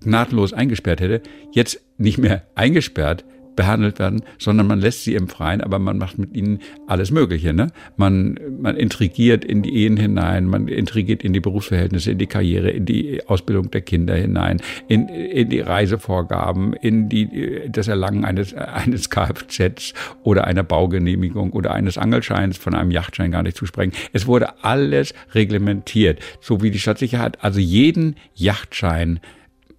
nahtlos 0.03 0.53
eingesperrt 0.53 1.01
hätte, 1.01 1.23
jetzt 1.53 1.81
nicht 1.97 2.19
mehr 2.19 2.45
eingesperrt, 2.57 3.25
behandelt 3.57 3.99
werden, 3.99 4.23
sondern 4.39 4.67
man 4.67 4.81
lässt 4.81 5.05
sie 5.05 5.15
im 5.15 5.29
Freien, 5.29 5.61
aber 5.61 5.79
man 5.79 5.99
macht 5.99 6.19
mit 6.19 6.35
ihnen 6.37 6.61
alles 6.87 7.11
Mögliche. 7.11 7.53
Ne? 7.53 7.69
Man, 7.97 8.39
man 8.61 8.77
intrigiert 8.77 9.45
in 9.45 9.63
die 9.63 9.85
Ehen 9.85 9.97
hinein, 9.97 10.47
man 10.47 10.69
intrigiert 10.69 11.23
in 11.23 11.33
die 11.33 11.41
Berufsverhältnisse, 11.41 12.13
in 12.13 12.19
die 12.19 12.27
Karriere, 12.27 12.71
in 12.71 12.85
die 12.85 13.27
Ausbildung 13.27 13.71
der 13.71 13.83
Kinder 13.83 14.15
hinein, 14.15 14.61
in, 14.89 15.09
in 15.09 15.49
die 15.49 15.61
Reisevorgaben, 15.61 16.73
in 16.75 17.09
die, 17.09 17.69
das 17.69 17.89
Erlangen 17.89 18.25
eines, 18.25 18.55
eines 18.55 19.11
Kfz 19.11 19.95
oder 20.23 20.47
einer 20.47 20.63
Baugenehmigung 20.63 21.53
oder 21.53 21.73
eines 21.73 21.99
Angelscheins, 21.99 22.59
von 22.59 22.75
einem 22.75 22.91
Yachtschein 22.91 23.31
gar 23.31 23.43
nicht 23.43 23.57
zu 23.57 23.67
sprechen. 23.67 23.93
Es 24.13 24.27
wurde 24.27 24.65
alles 24.65 25.15
reglementiert, 25.35 26.21
so 26.41 26.63
wie 26.63 26.71
die 26.71 26.79
Stadtsicherheit 26.79 27.43
also 27.43 27.61
jeden 27.61 28.17
Yachtschein 28.35 29.21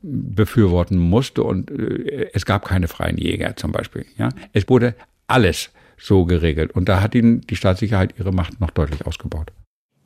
befürworten 0.05 0.97
musste 0.97 1.43
und 1.43 1.71
äh, 1.71 2.29
es 2.33 2.45
gab 2.45 2.65
keine 2.65 2.87
freien 2.87 3.17
Jäger 3.17 3.55
zum 3.55 3.71
Beispiel. 3.71 4.05
Ja, 4.17 4.29
es 4.53 4.69
wurde 4.69 4.95
alles 5.27 5.71
so 5.97 6.25
geregelt 6.25 6.71
und 6.71 6.87
da 6.87 7.01
hat 7.01 7.15
ihnen 7.15 7.41
die 7.41 7.55
Staatssicherheit 7.55 8.13
ihre 8.19 8.31
Macht 8.31 8.61
noch 8.61 8.71
deutlich 8.71 9.05
ausgebaut. 9.05 9.51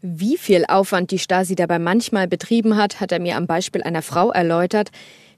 Wie 0.02 0.38
viel 0.38 0.66
Aufwand 0.66 1.12
die 1.12 1.20
Stasi 1.20 1.56
dabei 1.56 1.78
manchmal 1.78 2.28
betrieben 2.28 2.78
hat, 2.78 3.02
hat 3.02 3.12
er 3.12 3.20
mir 3.20 3.36
am 3.36 3.48
Beispiel 3.48 3.84
einer 3.84 4.02
Frau 4.02 4.32
erläutert, 4.32 4.92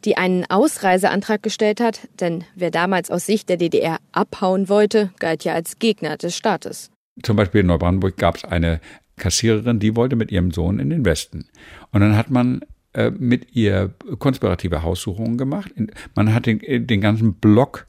die 0.05 0.17
einen 0.17 0.45
Ausreiseantrag 0.49 1.41
gestellt 1.41 1.79
hat, 1.79 2.07
denn 2.19 2.43
wer 2.55 2.69
damals 2.69 3.09
aus 3.09 3.25
Sicht 3.25 3.49
der 3.49 3.57
DDR 3.57 3.97
abhauen 4.11 4.69
wollte, 4.69 5.11
galt 5.19 5.43
ja 5.43 5.53
als 5.53 5.79
Gegner 5.79 6.17
des 6.17 6.35
Staates. 6.35 6.91
Zum 7.23 7.35
Beispiel 7.35 7.61
in 7.61 7.67
Neubrandenburg 7.67 8.17
gab 8.17 8.35
es 8.35 8.43
eine 8.43 8.81
Kassiererin, 9.17 9.79
die 9.79 9.95
wollte 9.95 10.15
mit 10.15 10.31
ihrem 10.31 10.51
Sohn 10.51 10.79
in 10.79 10.89
den 10.89 11.05
Westen. 11.05 11.47
Und 11.91 12.01
dann 12.01 12.15
hat 12.15 12.29
man 12.29 12.61
äh, 12.93 13.11
mit 13.11 13.55
ihr 13.55 13.93
konspirative 14.19 14.83
Haussuchungen 14.83 15.37
gemacht. 15.37 15.71
Man 16.15 16.33
hat 16.33 16.45
den, 16.45 16.61
äh, 16.61 16.79
den 16.79 17.01
ganzen 17.01 17.35
Block 17.35 17.87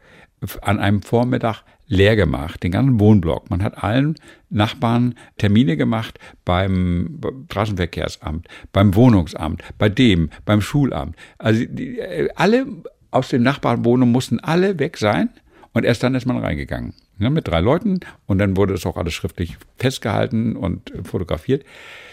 an 0.61 0.79
einem 0.79 1.03
Vormittag 1.03 1.63
leer 1.87 2.17
gemacht, 2.17 2.63
den 2.63 2.73
ganzen 2.73 2.99
Wohnblock. 2.99 3.51
Man 3.51 3.63
hat 3.63 3.83
allen 3.83 4.17
Nachbarn 4.49 5.15
Termine 5.39 5.77
gemacht 5.77 6.19
beim 6.45 7.21
Straßenverkehrsamt, 7.51 8.49
beim 8.73 8.95
Wohnungsamt, 8.95 9.63
bei 9.79 9.89
dem, 9.89 10.31
beim 10.45 10.61
Schulamt. 10.61 11.17
Also 11.39 11.65
die, 11.69 11.99
äh, 11.99 12.29
alle 12.35 12.67
aus 13.11 13.29
den 13.29 13.43
Nachbarwohnungen 13.43 14.11
mussten 14.11 14.41
alle 14.41 14.79
weg 14.79 14.97
sein 14.97 15.29
und 15.73 15.85
erst 15.85 16.03
dann 16.03 16.15
ist 16.15 16.27
man 16.27 16.39
reingegangen. 16.39 16.95
Ja, 17.19 17.31
mit 17.31 17.47
drei 17.47 17.61
Leuten 17.61 18.01
und 18.27 18.39
dann 18.39 18.57
wurde 18.57 18.75
es 18.75 18.87
auch 18.87 18.97
alles 18.97 19.15
schriftlich 19.15 19.57
festgehalten 19.77 20.57
und 20.57 20.93
fotografiert. 21.05 21.65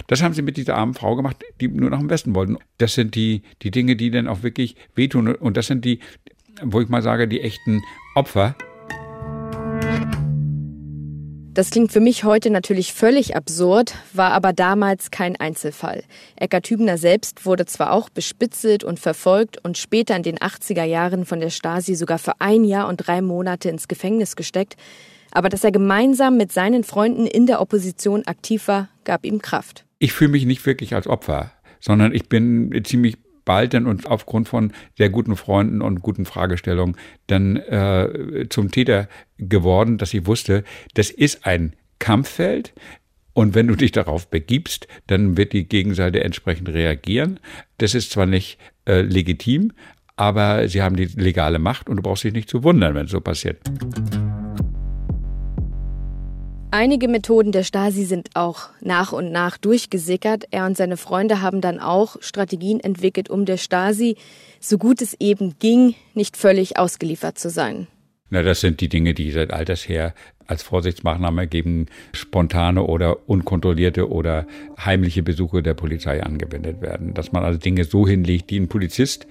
Das 0.09 0.23
haben 0.23 0.33
sie 0.33 0.41
mit 0.41 0.57
dieser 0.57 0.75
armen 0.75 0.95
Frau 0.95 1.15
gemacht, 1.15 1.37
die 1.61 1.67
nur 1.67 1.91
nach 1.91 1.99
dem 1.99 2.09
Westen 2.09 2.33
wollten. 2.33 2.57
Das 2.79 2.95
sind 2.95 3.13
die, 3.13 3.43
die 3.61 3.69
Dinge, 3.69 3.95
die 3.95 4.09
dann 4.09 4.27
auch 4.27 4.41
wirklich 4.41 4.75
wehtun 4.95 5.35
und 5.35 5.55
das 5.55 5.67
sind 5.67 5.85
die, 5.85 5.99
wo 6.63 6.81
ich 6.81 6.89
mal 6.89 7.03
sage, 7.03 7.27
die 7.27 7.41
echten 7.41 7.83
Opfer. 8.15 8.55
Das 11.53 11.69
klingt 11.69 11.91
für 11.91 11.99
mich 11.99 12.23
heute 12.23 12.49
natürlich 12.49 12.91
völlig 12.91 13.35
absurd, 13.35 13.93
war 14.11 14.31
aber 14.31 14.51
damals 14.51 15.11
kein 15.11 15.35
Einzelfall. 15.35 16.03
Eckart 16.37 16.67
Hübner 16.67 16.97
selbst 16.97 17.45
wurde 17.45 17.67
zwar 17.67 17.91
auch 17.91 18.09
bespitzelt 18.09 18.83
und 18.83 18.99
verfolgt 18.99 19.63
und 19.63 19.77
später 19.77 20.15
in 20.15 20.23
den 20.23 20.39
80er 20.39 20.85
Jahren 20.85 21.25
von 21.25 21.39
der 21.39 21.51
Stasi 21.51 21.93
sogar 21.93 22.17
für 22.17 22.33
ein 22.39 22.63
Jahr 22.63 22.87
und 22.87 22.97
drei 22.97 23.21
Monate 23.21 23.69
ins 23.69 23.87
Gefängnis 23.87 24.35
gesteckt, 24.35 24.75
aber 25.31 25.49
dass 25.49 25.63
er 25.63 25.71
gemeinsam 25.71 26.35
mit 26.35 26.51
seinen 26.51 26.83
Freunden 26.83 27.27
in 27.27 27.45
der 27.45 27.61
Opposition 27.61 28.25
aktiv 28.25 28.67
war, 28.67 28.89
gab 29.09 29.25
ihm 29.25 29.41
Kraft. 29.41 29.85
Ich 29.97 30.13
fühle 30.13 30.29
mich 30.29 30.45
nicht 30.45 30.63
wirklich 30.67 30.93
als 30.93 31.07
Opfer, 31.07 31.51
sondern 31.79 32.13
ich 32.13 32.29
bin 32.29 32.79
ziemlich 32.83 33.17
bald 33.43 33.73
dann 33.73 33.87
und 33.87 34.05
aufgrund 34.05 34.47
von 34.47 34.71
sehr 34.99 35.09
guten 35.09 35.35
Freunden 35.35 35.81
und 35.81 36.03
guten 36.03 36.25
Fragestellungen 36.25 36.95
dann 37.25 37.55
äh, 37.55 38.45
zum 38.51 38.69
Täter 38.69 39.09
geworden, 39.39 39.97
dass 39.97 40.13
ich 40.13 40.27
wusste, 40.27 40.63
das 40.93 41.09
ist 41.09 41.47
ein 41.47 41.73
Kampffeld. 41.97 42.73
Und 43.33 43.55
wenn 43.55 43.65
du 43.65 43.73
dich 43.73 43.91
darauf 43.91 44.29
begibst, 44.29 44.87
dann 45.07 45.37
wird 45.37 45.53
die 45.53 45.67
Gegenseite 45.67 46.23
entsprechend 46.23 46.69
reagieren. 46.69 47.39
Das 47.79 47.95
ist 47.95 48.11
zwar 48.11 48.27
nicht 48.27 48.59
äh, 48.85 49.01
legitim, 49.01 49.71
aber 50.17 50.67
sie 50.67 50.83
haben 50.83 50.95
die 50.95 51.05
legale 51.05 51.57
Macht 51.57 51.89
und 51.89 51.97
du 51.97 52.03
brauchst 52.03 52.23
dich 52.25 52.33
nicht 52.33 52.49
zu 52.49 52.63
wundern, 52.63 52.93
wenn 52.93 53.05
es 53.05 53.11
so 53.11 53.21
passiert. 53.21 53.59
Einige 56.71 57.07
Methoden 57.07 57.51
der 57.51 57.63
Stasi 57.63 58.03
sind 58.03 58.29
auch 58.35 58.69
nach 58.79 59.11
und 59.11 59.31
nach 59.31 59.57
durchgesickert. 59.57 60.45
Er 60.51 60.67
und 60.67 60.77
seine 60.77 60.97
Freunde 60.97 61.41
haben 61.41 61.61
dann 61.61 61.79
auch 61.79 62.17
Strategien 62.21 62.79
entwickelt, 62.79 63.27
um 63.27 63.45
der 63.45 63.57
Stasi, 63.57 64.17
so 64.59 64.77
gut 64.77 65.01
es 65.01 65.15
eben 65.19 65.55
ging, 65.57 65.95
nicht 66.13 66.37
völlig 66.37 66.77
ausgeliefert 66.77 67.39
zu 67.39 67.49
sein. 67.49 67.87
Na, 68.29 68.43
das 68.43 68.61
sind 68.61 68.81
die 68.81 68.89
Dinge, 68.89 69.15
die 69.15 69.31
seit 69.31 69.51
alters 69.51 69.89
her 69.89 70.13
als 70.45 70.61
Vorsichtsmaßnahme 70.61 71.47
gegen 71.47 71.87
spontane 72.13 72.83
oder 72.83 73.27
unkontrollierte 73.27 74.07
oder 74.07 74.45
heimliche 74.77 75.23
Besuche 75.23 75.63
der 75.63 75.73
Polizei 75.73 76.21
angewendet 76.21 76.81
werden. 76.81 77.15
Dass 77.15 77.31
man 77.31 77.43
also 77.43 77.57
Dinge 77.57 77.83
so 77.83 78.07
hinlegt, 78.07 78.51
die 78.51 78.59
ein 78.59 78.67
Polizist 78.67 79.25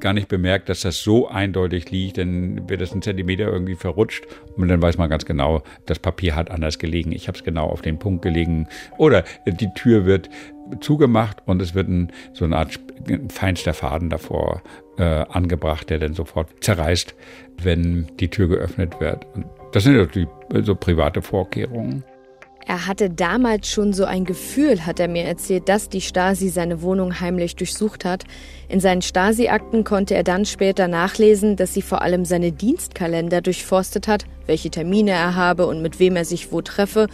gar 0.00 0.12
nicht 0.12 0.28
bemerkt, 0.28 0.68
dass 0.68 0.80
das 0.80 1.02
so 1.02 1.28
eindeutig 1.28 1.90
liegt, 1.90 2.18
dann 2.18 2.68
wird 2.68 2.80
es 2.82 2.94
ein 2.94 3.02
Zentimeter 3.02 3.46
irgendwie 3.46 3.74
verrutscht 3.74 4.26
und 4.56 4.68
dann 4.68 4.82
weiß 4.82 4.98
man 4.98 5.08
ganz 5.08 5.24
genau, 5.24 5.62
das 5.86 5.98
Papier 5.98 6.36
hat 6.36 6.50
anders 6.50 6.78
gelegen, 6.78 7.12
ich 7.12 7.28
habe 7.28 7.38
es 7.38 7.44
genau 7.44 7.66
auf 7.66 7.82
den 7.82 7.98
Punkt 7.98 8.22
gelegen 8.22 8.68
oder 8.98 9.24
die 9.46 9.72
Tür 9.74 10.06
wird 10.06 10.28
zugemacht 10.80 11.42
und 11.46 11.62
es 11.62 11.74
wird 11.74 11.88
ein, 11.88 12.12
so 12.32 12.44
eine 12.44 12.56
Art 12.56 12.78
feinster 13.28 13.74
Faden 13.74 14.10
davor 14.10 14.62
äh, 14.98 15.02
angebracht, 15.02 15.90
der 15.90 15.98
dann 15.98 16.14
sofort 16.14 16.48
zerreißt, 16.60 17.14
wenn 17.62 18.08
die 18.18 18.28
Tür 18.28 18.48
geöffnet 18.48 19.00
wird. 19.00 19.26
Und 19.34 19.46
das 19.72 19.84
sind 19.84 19.96
natürlich 19.96 20.28
so 20.62 20.74
private 20.74 21.22
Vorkehrungen. 21.22 22.04
Er 22.68 22.88
hatte 22.88 23.10
damals 23.10 23.70
schon 23.70 23.92
so 23.92 24.04
ein 24.04 24.24
Gefühl, 24.24 24.84
hat 24.84 24.98
er 24.98 25.06
mir 25.06 25.22
erzählt, 25.22 25.68
dass 25.68 25.88
die 25.88 26.00
Stasi 26.00 26.48
seine 26.48 26.82
Wohnung 26.82 27.20
heimlich 27.20 27.54
durchsucht 27.54 28.04
hat. 28.04 28.24
In 28.68 28.80
seinen 28.80 29.02
Stasi-Akten 29.02 29.84
konnte 29.84 30.16
er 30.16 30.24
dann 30.24 30.44
später 30.44 30.88
nachlesen, 30.88 31.54
dass 31.54 31.74
sie 31.74 31.82
vor 31.82 32.02
allem 32.02 32.24
seine 32.24 32.50
Dienstkalender 32.50 33.40
durchforstet 33.40 34.08
hat, 34.08 34.24
welche 34.46 34.70
Termine 34.70 35.12
er 35.12 35.36
habe 35.36 35.68
und 35.68 35.80
mit 35.80 36.00
wem 36.00 36.16
er 36.16 36.24
sich 36.24 36.50
wo 36.50 36.60
treffe. 36.60 37.06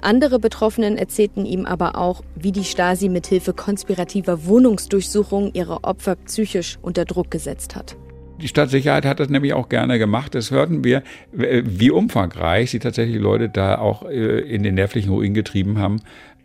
Andere 0.00 0.40
Betroffenen 0.40 0.96
erzählten 0.96 1.46
ihm 1.46 1.64
aber 1.64 1.96
auch, 1.96 2.22
wie 2.34 2.50
die 2.50 2.64
Stasi 2.64 3.08
mithilfe 3.08 3.52
konspirativer 3.52 4.46
Wohnungsdurchsuchungen 4.46 5.54
ihre 5.54 5.84
Opfer 5.84 6.16
psychisch 6.16 6.76
unter 6.82 7.04
Druck 7.04 7.30
gesetzt 7.30 7.76
hat. 7.76 7.96
Die 8.40 8.48
Stadtsicherheit 8.48 9.04
hat 9.04 9.18
das 9.20 9.28
nämlich 9.28 9.52
auch 9.52 9.68
gerne 9.68 9.98
gemacht. 9.98 10.34
Das 10.34 10.50
hörten 10.50 10.84
wir, 10.84 11.02
wie 11.32 11.90
umfangreich 11.90 12.70
sie 12.70 12.78
tatsächlich 12.78 13.18
Leute 13.20 13.48
da 13.48 13.78
auch 13.78 14.04
äh, 14.04 14.40
in 14.40 14.62
den 14.62 14.74
nervlichen 14.74 15.10
Ruin 15.10 15.34
getrieben 15.34 15.78
haben, 15.78 16.00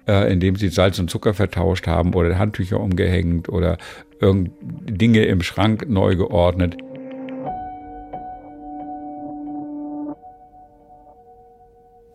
äh, 0.08 0.32
indem 0.32 0.56
sie 0.56 0.70
Salz 0.70 0.98
und 1.00 1.10
Zucker 1.10 1.34
vertauscht 1.34 1.86
haben 1.88 2.14
oder 2.14 2.38
Handtücher 2.40 2.80
umgehängt 2.80 3.50
oder 3.50 3.78
Dinge 4.22 5.26
im 5.26 5.42
Schrank 5.42 5.90
neu 5.90 6.16
geordnet. 6.16 6.78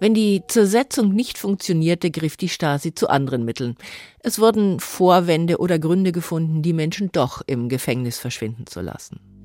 Wenn 0.01 0.15
die 0.15 0.43
Zersetzung 0.47 1.13
nicht 1.13 1.39
funktionierte, 1.39 2.11
griff 2.11 2.37
die 2.37 2.49
Stasi 2.49 2.95
zu 2.95 3.11
anderen 3.11 3.45
Mitteln. 3.45 3.75
Es 4.21 4.39
wurden 4.39 4.81
Vorwände 4.81 5.59
oder 5.59 5.79
Gründe 5.79 6.13
gefunden, 6.13 6.63
die 6.63 6.73
Menschen 6.73 7.11
doch 7.13 7.43
im 7.47 7.69
Gefängnis 7.69 8.19
verschwinden 8.19 8.67
zu 8.67 8.81
lassen. 8.81 9.38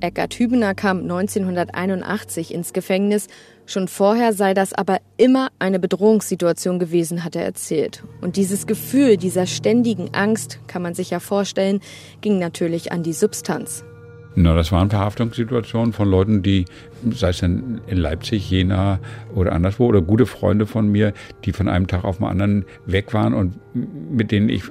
Eckart 0.00 0.34
Hübener 0.34 0.74
kam 0.74 1.00
1981 1.00 2.54
ins 2.54 2.72
Gefängnis. 2.72 3.28
Schon 3.66 3.88
vorher 3.88 4.32
sei 4.32 4.54
das 4.54 4.72
aber 4.72 4.98
immer 5.16 5.48
eine 5.58 5.78
Bedrohungssituation 5.78 6.78
gewesen, 6.78 7.24
hat 7.24 7.36
er 7.36 7.44
erzählt. 7.44 8.02
Und 8.20 8.36
dieses 8.36 8.66
Gefühl 8.66 9.16
dieser 9.16 9.46
ständigen 9.46 10.14
Angst, 10.14 10.60
kann 10.66 10.82
man 10.82 10.94
sich 10.94 11.10
ja 11.10 11.20
vorstellen, 11.20 11.80
ging 12.20 12.38
natürlich 12.38 12.92
an 12.92 13.02
die 13.02 13.12
Substanz. 13.12 13.84
Na, 14.36 14.54
das 14.54 14.70
waren 14.70 14.90
Verhaftungssituationen 14.90 15.92
von 15.92 16.08
Leuten, 16.08 16.42
die, 16.42 16.64
sei 17.10 17.30
es 17.30 17.42
in, 17.42 17.80
in 17.88 17.98
Leipzig, 17.98 18.48
Jena 18.48 19.00
oder 19.34 19.52
anderswo, 19.52 19.86
oder 19.86 20.02
gute 20.02 20.24
Freunde 20.24 20.66
von 20.66 20.88
mir, 20.88 21.12
die 21.44 21.52
von 21.52 21.68
einem 21.68 21.88
Tag 21.88 22.04
auf 22.04 22.18
den 22.18 22.26
anderen 22.26 22.64
weg 22.86 23.12
waren 23.12 23.34
und 23.34 23.58
mit 23.74 24.30
denen 24.30 24.48
ich 24.48 24.64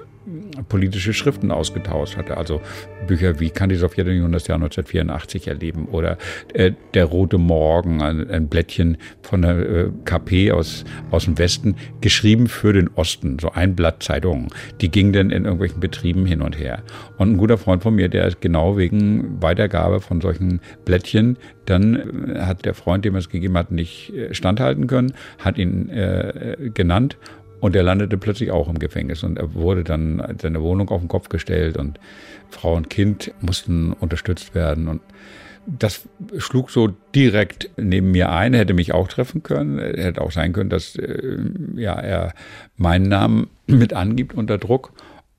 politische 0.67 1.13
Schriften 1.13 1.51
ausgetauscht 1.51 2.17
hatte. 2.17 2.37
Also 2.37 2.61
Bücher 3.07 3.39
wie 3.39 3.49
Kann 3.49 3.69
die 3.69 3.75
Sowjetunion 3.75 4.31
das 4.31 4.47
Jahr 4.47 4.57
1984 4.57 5.47
erleben 5.47 5.85
oder 5.85 6.17
äh, 6.53 6.71
Der 6.93 7.05
rote 7.05 7.37
Morgen, 7.37 8.01
ein, 8.01 8.29
ein 8.29 8.47
Blättchen 8.47 8.97
von 9.21 9.41
der 9.41 9.57
äh, 9.57 9.89
KP 10.05 10.51
aus, 10.51 10.85
aus 11.11 11.25
dem 11.25 11.37
Westen, 11.37 11.75
geschrieben 12.01 12.47
für 12.47 12.73
den 12.73 12.89
Osten, 12.95 13.37
so 13.39 13.51
ein 13.51 13.75
Blatt 13.75 14.03
Zeitung. 14.03 14.53
Die 14.81 14.89
ging 14.89 15.13
dann 15.13 15.31
in 15.31 15.43
irgendwelchen 15.43 15.79
Betrieben 15.79 16.25
hin 16.25 16.41
und 16.41 16.57
her. 16.57 16.83
Und 17.17 17.31
ein 17.31 17.37
guter 17.37 17.57
Freund 17.57 17.83
von 17.83 17.95
mir, 17.95 18.09
der 18.09 18.27
ist 18.27 18.41
genau 18.41 18.77
wegen 18.77 19.41
Weitergabe 19.41 19.99
von 19.99 20.21
solchen 20.21 20.61
Blättchen, 20.85 21.37
dann 21.65 22.35
äh, 22.35 22.39
hat 22.39 22.65
der 22.65 22.73
Freund, 22.73 23.05
dem 23.05 23.15
er 23.15 23.19
es 23.19 23.29
gegeben 23.29 23.57
hat, 23.57 23.71
nicht 23.71 24.13
äh, 24.13 24.33
standhalten 24.33 24.87
können, 24.87 25.13
hat 25.37 25.57
ihn 25.57 25.89
äh, 25.89 26.71
genannt 26.73 27.17
und 27.59 27.75
er 27.75 27.83
landete 27.83 28.17
plötzlich 28.17 28.51
auch 28.51 28.67
im 28.67 28.79
Gefängnis 28.79 29.23
und 29.23 29.37
er 29.37 29.53
wurde 29.53 29.83
dann 29.83 30.37
seine 30.41 30.61
Wohnung 30.61 30.89
auf 30.89 31.01
den 31.01 31.07
Kopf 31.07 31.29
gestellt 31.29 31.77
und 31.77 31.99
Frau 32.49 32.75
und 32.75 32.89
Kind 32.89 33.33
mussten 33.41 33.93
unterstützt 33.93 34.55
werden 34.55 34.87
und 34.87 35.01
das 35.77 36.07
schlug 36.37 36.71
so 36.71 36.87
direkt 37.13 37.69
neben 37.77 38.11
mir 38.11 38.31
ein, 38.31 38.53
hätte 38.53 38.73
mich 38.73 38.93
auch 38.93 39.07
treffen 39.07 39.43
können. 39.43 39.77
Hätte 39.79 40.21
auch 40.21 40.31
sein 40.31 40.53
können, 40.53 40.69
dass 40.69 40.95
äh, 40.95 41.37
ja, 41.75 41.93
er 41.93 42.33
meinen 42.77 43.07
Namen 43.07 43.47
mit 43.67 43.93
angibt 43.93 44.33
unter 44.33 44.57
Druck 44.57 44.93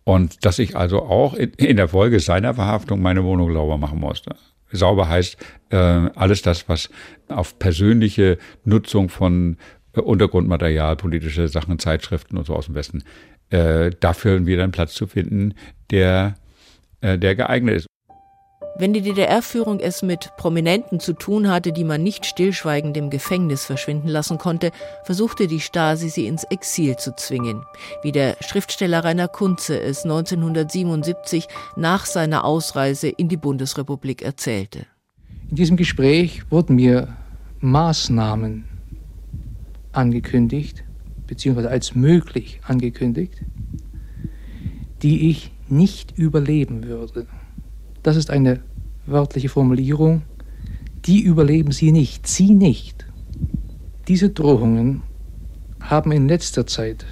und 0.05 0.45
dass 0.45 0.59
ich 0.59 0.77
also 0.77 1.03
auch 1.03 1.35
in 1.35 1.77
der 1.77 1.89
Folge 1.89 2.21
seiner 2.21 2.55
Verhaftung 2.55 3.03
meine 3.03 3.25
Wohnung 3.25 3.53
sauber 3.53 3.79
machen 3.79 4.01
musste. 4.01 4.37
Sauber 4.73 5.09
heißt 5.09 5.37
äh, 5.71 5.77
alles 5.77 6.43
das, 6.43 6.69
was 6.69 6.91
auf 7.29 7.59
persönliche 7.59 8.39
Nutzung 8.65 9.09
von 9.09 9.57
Untergrundmaterial, 9.95 10.97
politische 10.97 11.49
Sachen, 11.49 11.79
Zeitschriften 11.79 12.37
und 12.37 12.47
so 12.47 12.55
aus 12.55 12.67
dem 12.67 12.75
Westen, 12.75 13.03
äh, 13.51 13.91
dafür 14.01 14.47
wieder 14.47 14.63
einen 14.63 14.73
Platz 14.73 14.95
zu 14.95 15.07
finden, 15.07 15.55
der, 15.91 16.35
äh, 17.01 17.19
der 17.19 17.35
geeignet 17.35 17.77
ist. 17.77 17.87
Wenn 18.79 18.95
die 18.95 19.03
DDR-Führung 19.03 19.79
es 19.81 20.01
mit 20.01 20.31
Prominenten 20.39 21.01
zu 21.01 21.13
tun 21.13 21.51
hatte, 21.51 21.71
die 21.71 21.85
man 21.85 22.03
nicht 22.03 22.25
stillschweigend 22.25 22.97
im 22.97 23.11
Gefängnis 23.11 23.67
verschwinden 23.67 24.09
lassen 24.09 24.39
konnte, 24.39 24.71
versuchte 25.05 25.49
die 25.49 25.61
Stasi, 25.61 26.09
sie 26.09 26.27
ins 26.27 26.45
Exil 26.45 26.97
zu 26.97 27.15
zwingen, 27.15 27.63
wie 28.03 28.13
der 28.13 28.37
Schriftsteller 28.41 29.05
Rainer 29.05 29.29
Kunze 29.29 29.79
es 29.79 30.05
1977 30.05 31.47
nach 31.77 32.07
seiner 32.07 32.45
Ausreise 32.45 33.09
in 33.09 33.29
die 33.29 33.37
Bundesrepublik 33.37 34.23
erzählte. 34.23 34.87
In 35.51 35.57
diesem 35.57 35.77
Gespräch 35.77 36.43
wurden 36.49 36.77
mir 36.77 37.09
Maßnahmen 37.59 38.70
angekündigt, 39.93 40.85
beziehungsweise 41.27 41.71
als 41.71 41.95
möglich 41.95 42.61
angekündigt, 42.67 43.43
die 45.03 45.31
ich 45.31 45.53
nicht 45.69 46.19
überleben 46.19 46.85
würde. 46.85 47.27
Das 48.03 48.17
ist 48.17 48.31
eine 48.31 48.61
wörtliche 49.07 49.49
Formulierung. 49.49 50.23
Die 51.05 51.23
überleben 51.23 51.73
Sie 51.73 51.93
nicht, 51.93 52.27
Sie 52.27 52.51
nicht. 52.51 53.07
Diese 54.09 54.31
Drohungen 54.31 55.03
haben 55.81 56.13
in 56.13 56.29
letzter 56.29 56.67
Zeit 56.67 57.07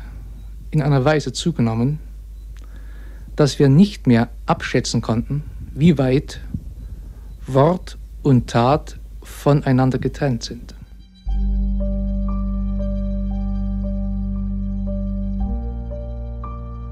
in 0.70 0.82
einer 0.82 1.04
Weise 1.04 1.32
zugenommen, 1.32 1.98
dass 3.36 3.58
wir 3.58 3.68
nicht 3.68 4.06
mehr 4.06 4.30
abschätzen 4.46 5.00
konnten, 5.00 5.44
wie 5.72 5.96
weit 5.96 6.40
Wort 7.46 7.98
und 8.22 8.50
Tat 8.50 8.98
voneinander 9.22 9.98
getrennt 9.98 10.42
sind. 10.42 10.74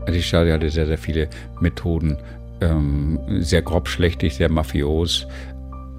Die 0.09 0.23
Stasi 0.23 0.51
hatte 0.51 0.71
sehr, 0.71 0.87
sehr 0.87 0.99
viele 0.99 1.29
Methoden. 1.61 2.17
Ähm, 2.61 3.19
sehr 3.41 3.63
grobschlächtig, 3.63 4.37
sehr 4.37 4.51
mafios. 4.51 5.27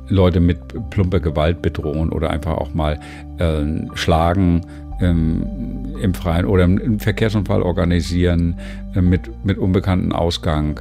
Leute 0.10 0.40
mit 0.40 0.60
plumper 0.90 1.20
Gewalt 1.20 1.62
bedrohen 1.62 2.10
oder 2.10 2.30
einfach 2.30 2.54
auch 2.54 2.74
mal 2.74 3.00
äh, 3.38 3.64
schlagen 3.96 4.66
ähm, 5.02 5.96
im 6.02 6.14
Freien 6.14 6.46
oder 6.46 6.64
einen 6.64 7.00
Verkehrsunfall 7.00 7.62
organisieren 7.62 8.60
äh, 8.96 9.02
mit, 9.02 9.30
mit 9.46 9.58
unbekanntem 9.58 10.14
Ausgang 10.14 10.80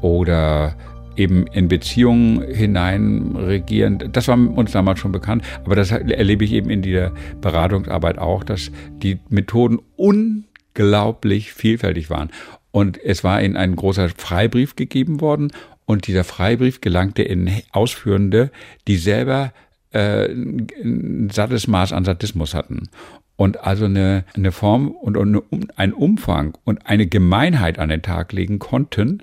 oder 0.00 0.74
eben 1.16 1.46
in 1.46 1.68
Beziehungen 1.68 2.42
hinein 2.42 3.36
regieren. 3.36 4.10
Das 4.12 4.28
war 4.28 4.36
uns 4.36 4.72
damals 4.72 4.98
schon 4.98 5.12
bekannt, 5.12 5.44
aber 5.64 5.76
das 5.76 5.90
erlebe 5.92 6.44
ich 6.44 6.52
eben 6.52 6.70
in 6.70 6.82
dieser 6.82 7.12
Beratungsarbeit 7.40 8.18
auch, 8.18 8.42
dass 8.42 8.70
die 9.02 9.20
Methoden 9.28 9.78
unglaublich 9.96 11.52
vielfältig 11.52 12.10
waren. 12.10 12.30
Und 12.74 13.00
es 13.00 13.22
war 13.22 13.40
ihnen 13.40 13.56
ein 13.56 13.76
großer 13.76 14.08
Freibrief 14.08 14.74
gegeben 14.74 15.20
worden. 15.20 15.52
Und 15.86 16.08
dieser 16.08 16.24
Freibrief 16.24 16.80
gelangte 16.80 17.22
in 17.22 17.48
Ausführende, 17.70 18.50
die 18.88 18.96
selber 18.96 19.52
äh, 19.92 20.24
ein 20.24 21.30
sattes 21.32 21.68
Maß 21.68 21.92
an 21.92 22.04
Sadismus 22.04 22.52
hatten. 22.52 22.88
Und 23.36 23.62
also 23.62 23.84
eine, 23.84 24.24
eine 24.34 24.50
Form 24.50 24.88
und 24.90 25.16
eine, 25.16 25.40
ein 25.76 25.92
Umfang 25.92 26.58
und 26.64 26.84
eine 26.84 27.06
Gemeinheit 27.06 27.78
an 27.78 27.90
den 27.90 28.02
Tag 28.02 28.32
legen 28.32 28.58
konnten, 28.58 29.22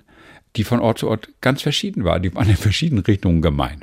die 0.55 0.63
von 0.63 0.79
Ort 0.79 0.99
zu 0.99 1.09
Ort 1.09 1.27
ganz 1.41 1.61
verschieden 1.61 2.05
war. 2.05 2.21
Die 2.21 2.33
waren 2.33 2.47
in 2.47 2.55
verschiedenen 2.55 3.03
Richtungen 3.03 3.41
gemein. 3.41 3.81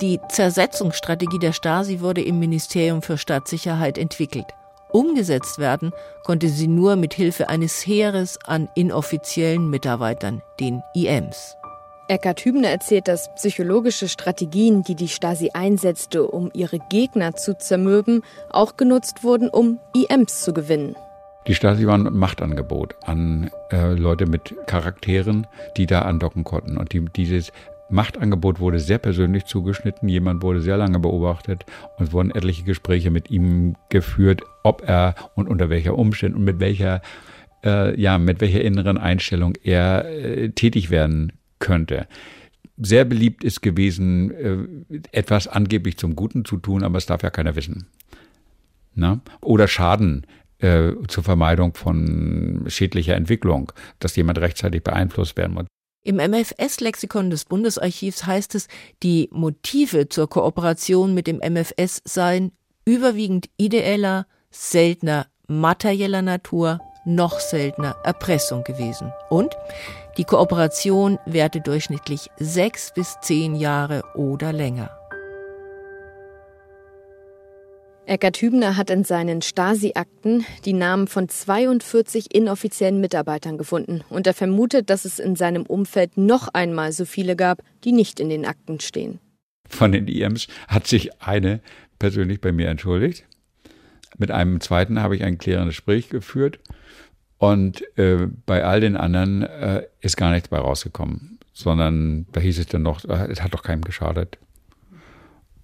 Die 0.00 0.18
Zersetzungsstrategie 0.30 1.38
der 1.38 1.52
Stasi 1.52 2.00
wurde 2.00 2.22
im 2.22 2.40
Ministerium 2.40 3.02
für 3.02 3.18
Staatssicherheit 3.18 3.98
entwickelt. 3.98 4.46
Umgesetzt 4.94 5.58
werden 5.58 5.90
konnte 6.22 6.48
sie 6.48 6.68
nur 6.68 6.94
mit 6.94 7.14
Hilfe 7.14 7.48
eines 7.48 7.84
Heeres 7.84 8.38
an 8.46 8.68
inoffiziellen 8.76 9.68
Mitarbeitern, 9.68 10.40
den 10.60 10.82
IMs. 10.94 11.56
Eckhard 12.06 12.38
Hübner 12.44 12.68
erzählt, 12.68 13.08
dass 13.08 13.28
psychologische 13.34 14.06
Strategien, 14.08 14.84
die 14.84 14.94
die 14.94 15.08
Stasi 15.08 15.50
einsetzte, 15.52 16.24
um 16.28 16.48
ihre 16.54 16.78
Gegner 16.90 17.34
zu 17.34 17.58
zermürben, 17.58 18.22
auch 18.50 18.76
genutzt 18.76 19.24
wurden, 19.24 19.48
um 19.48 19.80
IMs 19.96 20.42
zu 20.42 20.54
gewinnen. 20.54 20.94
Die 21.48 21.56
Stasi 21.56 21.88
war 21.88 21.94
ein 21.94 22.04
Machtangebot 22.16 22.94
an 23.02 23.50
äh, 23.72 23.94
Leute 23.94 24.26
mit 24.26 24.54
Charakteren, 24.66 25.48
die 25.76 25.86
da 25.86 26.02
andocken 26.02 26.44
konnten. 26.44 26.76
Und 26.76 26.92
die, 26.92 27.04
dieses 27.04 27.50
Machtangebot 27.90 28.60
wurde 28.60 28.80
sehr 28.80 28.98
persönlich 28.98 29.44
zugeschnitten. 29.44 30.08
Jemand 30.08 30.42
wurde 30.42 30.60
sehr 30.60 30.76
lange 30.76 30.98
beobachtet 30.98 31.64
und 31.98 32.06
es 32.06 32.12
wurden 32.12 32.30
etliche 32.30 32.64
Gespräche 32.64 33.10
mit 33.10 33.30
ihm 33.30 33.76
geführt, 33.88 34.42
ob 34.62 34.82
er 34.86 35.14
und 35.34 35.48
unter 35.48 35.70
welcher 35.70 35.96
Umständen 35.96 36.38
und 36.38 36.44
mit 36.44 36.60
welcher, 36.60 37.02
äh, 37.64 37.98
ja, 38.00 38.18
mit 38.18 38.40
welcher 38.40 38.62
inneren 38.62 38.98
Einstellung 38.98 39.54
er 39.62 40.06
äh, 40.08 40.50
tätig 40.50 40.90
werden 40.90 41.32
könnte. 41.58 42.06
Sehr 42.76 43.04
beliebt 43.04 43.44
ist 43.44 43.60
gewesen, 43.60 44.30
äh, 44.32 44.96
etwas 45.12 45.46
angeblich 45.46 45.96
zum 45.96 46.16
Guten 46.16 46.44
zu 46.44 46.56
tun, 46.56 46.82
aber 46.82 46.98
es 46.98 47.06
darf 47.06 47.22
ja 47.22 47.30
keiner 47.30 47.54
wissen. 47.54 47.86
Na? 48.94 49.20
Oder 49.40 49.68
Schaden 49.68 50.26
äh, 50.58 50.92
zur 51.08 51.22
Vermeidung 51.22 51.74
von 51.74 52.64
schädlicher 52.68 53.14
Entwicklung, 53.14 53.72
dass 53.98 54.16
jemand 54.16 54.38
rechtzeitig 54.38 54.82
beeinflusst 54.82 55.36
werden 55.36 55.54
muss. 55.54 55.66
Im 56.06 56.16
MFS-Lexikon 56.16 57.30
des 57.30 57.46
Bundesarchivs 57.46 58.26
heißt 58.26 58.54
es, 58.56 58.68
die 59.02 59.30
Motive 59.32 60.10
zur 60.10 60.28
Kooperation 60.28 61.14
mit 61.14 61.26
dem 61.26 61.38
MFS 61.38 62.02
seien 62.04 62.52
überwiegend 62.84 63.48
ideeller, 63.56 64.26
seltener 64.50 65.26
materieller 65.46 66.20
Natur, 66.20 66.78
noch 67.06 67.40
seltener 67.40 67.96
Erpressung 68.04 68.64
gewesen. 68.64 69.12
Und 69.30 69.56
die 70.18 70.24
Kooperation 70.24 71.18
währte 71.24 71.62
durchschnittlich 71.62 72.30
sechs 72.36 72.92
bis 72.94 73.16
zehn 73.22 73.54
Jahre 73.54 74.02
oder 74.14 74.52
länger. 74.52 74.90
Eckart 78.06 78.36
Hübner 78.36 78.76
hat 78.76 78.90
in 78.90 79.02
seinen 79.02 79.40
Stasi-Akten 79.40 80.44
die 80.66 80.74
Namen 80.74 81.08
von 81.08 81.28
42 81.28 82.34
inoffiziellen 82.34 83.00
Mitarbeitern 83.00 83.56
gefunden 83.56 84.02
und 84.10 84.26
er 84.26 84.34
vermutet, 84.34 84.90
dass 84.90 85.06
es 85.06 85.18
in 85.18 85.36
seinem 85.36 85.62
Umfeld 85.62 86.18
noch 86.18 86.48
einmal 86.52 86.92
so 86.92 87.06
viele 87.06 87.34
gab, 87.34 87.62
die 87.82 87.92
nicht 87.92 88.20
in 88.20 88.28
den 88.28 88.44
Akten 88.44 88.78
stehen. 88.78 89.20
Von 89.66 89.92
den 89.92 90.06
IMs 90.06 90.48
hat 90.68 90.86
sich 90.86 91.22
eine 91.22 91.60
persönlich 91.98 92.42
bei 92.42 92.52
mir 92.52 92.68
entschuldigt. 92.68 93.24
Mit 94.18 94.30
einem 94.30 94.60
zweiten 94.60 95.00
habe 95.00 95.16
ich 95.16 95.24
ein 95.24 95.38
klärendes 95.38 95.76
Gespräch 95.76 96.10
geführt 96.10 96.60
und 97.38 97.82
äh, 97.96 98.28
bei 98.44 98.64
all 98.64 98.80
den 98.80 98.98
anderen 98.98 99.42
äh, 99.42 99.84
ist 100.00 100.18
gar 100.18 100.30
nichts 100.30 100.48
bei 100.48 100.58
rausgekommen, 100.58 101.38
sondern 101.54 102.26
da 102.32 102.40
hieß 102.40 102.58
es 102.58 102.66
dann 102.66 102.82
noch, 102.82 103.02
äh, 103.06 103.28
es 103.30 103.42
hat 103.42 103.54
doch 103.54 103.62
keinem 103.62 103.82
geschadet. 103.82 104.36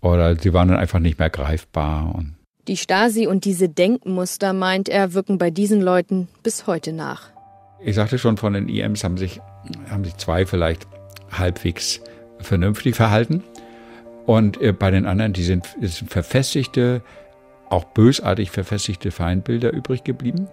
Oder 0.00 0.36
sie 0.36 0.52
waren 0.52 0.68
dann 0.68 0.78
einfach 0.78 0.98
nicht 0.98 1.18
mehr 1.18 1.30
greifbar. 1.30 2.24
Die 2.68 2.76
Stasi 2.76 3.26
und 3.26 3.44
diese 3.44 3.68
Denkmuster, 3.68 4.52
meint 4.52 4.88
er, 4.88 5.14
wirken 5.14 5.38
bei 5.38 5.50
diesen 5.50 5.80
Leuten 5.80 6.28
bis 6.42 6.66
heute 6.66 6.92
nach. 6.92 7.30
Ich 7.82 7.96
sagte 7.96 8.18
schon, 8.18 8.36
von 8.36 8.52
den 8.52 8.68
IMs 8.68 9.04
haben 9.04 9.16
sich, 9.16 9.40
haben 9.88 10.04
sich 10.04 10.16
zwei 10.16 10.46
vielleicht 10.46 10.86
halbwegs 11.30 12.00
vernünftig 12.38 12.94
verhalten. 12.96 13.42
Und 14.26 14.60
äh, 14.60 14.72
bei 14.72 14.90
den 14.90 15.06
anderen, 15.06 15.32
die 15.32 15.42
sind, 15.42 15.66
sind 15.80 16.10
verfestigte, 16.10 17.02
auch 17.68 17.84
bösartig 17.84 18.50
verfestigte 18.50 19.10
Feindbilder 19.10 19.72
übrig 19.72 20.04
geblieben. 20.04 20.48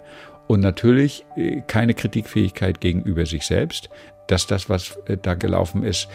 Und 0.46 0.60
natürlich 0.60 1.24
äh, 1.36 1.62
keine 1.66 1.94
Kritikfähigkeit 1.94 2.80
gegenüber 2.80 3.26
sich 3.26 3.46
selbst, 3.46 3.90
dass 4.26 4.46
das, 4.46 4.68
was 4.68 4.96
äh, 5.06 5.16
da 5.20 5.34
gelaufen 5.34 5.82
ist, 5.82 6.08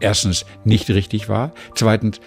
erstens 0.00 0.44
nicht 0.64 0.88
richtig 0.90 1.28
war, 1.28 1.52
zweitens 1.74 2.20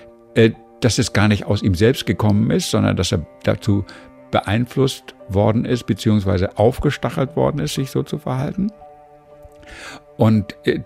dass 0.82 0.98
es 0.98 1.14
gar 1.14 1.28
nicht 1.28 1.46
aus 1.46 1.62
ihm 1.62 1.76
selbst 1.76 2.06
gekommen 2.06 2.52
ist, 2.52 2.72
sondern 2.72 2.96
dass 2.96 3.12
er 3.12 3.26
dazu 3.44 3.86
beeinflusst 4.32 5.16
worden 5.30 5.64
ist, 5.64 5.86
beziehungsweise 5.86 6.58
aufgestachelt 6.58 7.36
worden 7.36 7.60
ist, 7.60 7.76
sich 7.76 7.92
so 7.92 8.04
zu 8.04 8.18
verhalten. 8.18 8.72
Und 10.18 10.56
äh, 10.66 10.82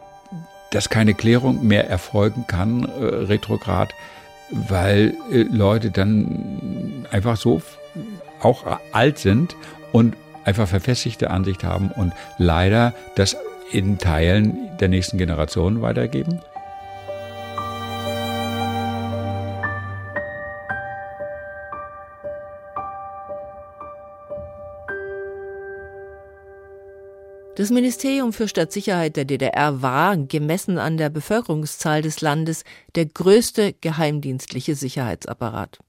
dass 0.71 0.89
keine 0.89 1.13
Klärung 1.13 1.65
mehr 1.65 1.89
erfolgen 1.89 2.45
kann, 2.47 2.83
äh, 2.83 3.03
retrograd, 3.03 3.93
weil 4.49 5.13
Leute 5.29 5.91
dann 5.91 7.05
einfach 7.11 7.37
so 7.37 7.61
auch 8.41 8.79
alt 8.93 9.17
sind 9.17 9.55
und 9.91 10.15
einfach 10.45 10.67
verfestigte 10.67 11.31
Ansicht 11.31 11.63
haben 11.63 11.91
und 11.91 12.13
leider 12.37 12.93
das 13.15 13.35
in 13.71 13.97
Teilen 13.97 14.77
der 14.79 14.87
nächsten 14.87 15.17
Generation 15.17 15.81
weitergeben. 15.81 16.39
Das 27.57 27.71
Ministerium 27.71 28.33
für 28.33 28.47
Stadtsicherheit 28.47 29.15
der 29.15 29.25
DDR 29.25 29.81
war, 29.81 30.15
gemessen 30.15 30.77
an 30.77 30.95
der 30.97 31.09
Bevölkerungszahl 31.09 32.03
des 32.03 32.21
Landes, 32.21 32.63
der 32.93 33.07
größte 33.07 33.73
geheimdienstliche 33.73 34.75
Sicherheitsapparat. 34.75 35.79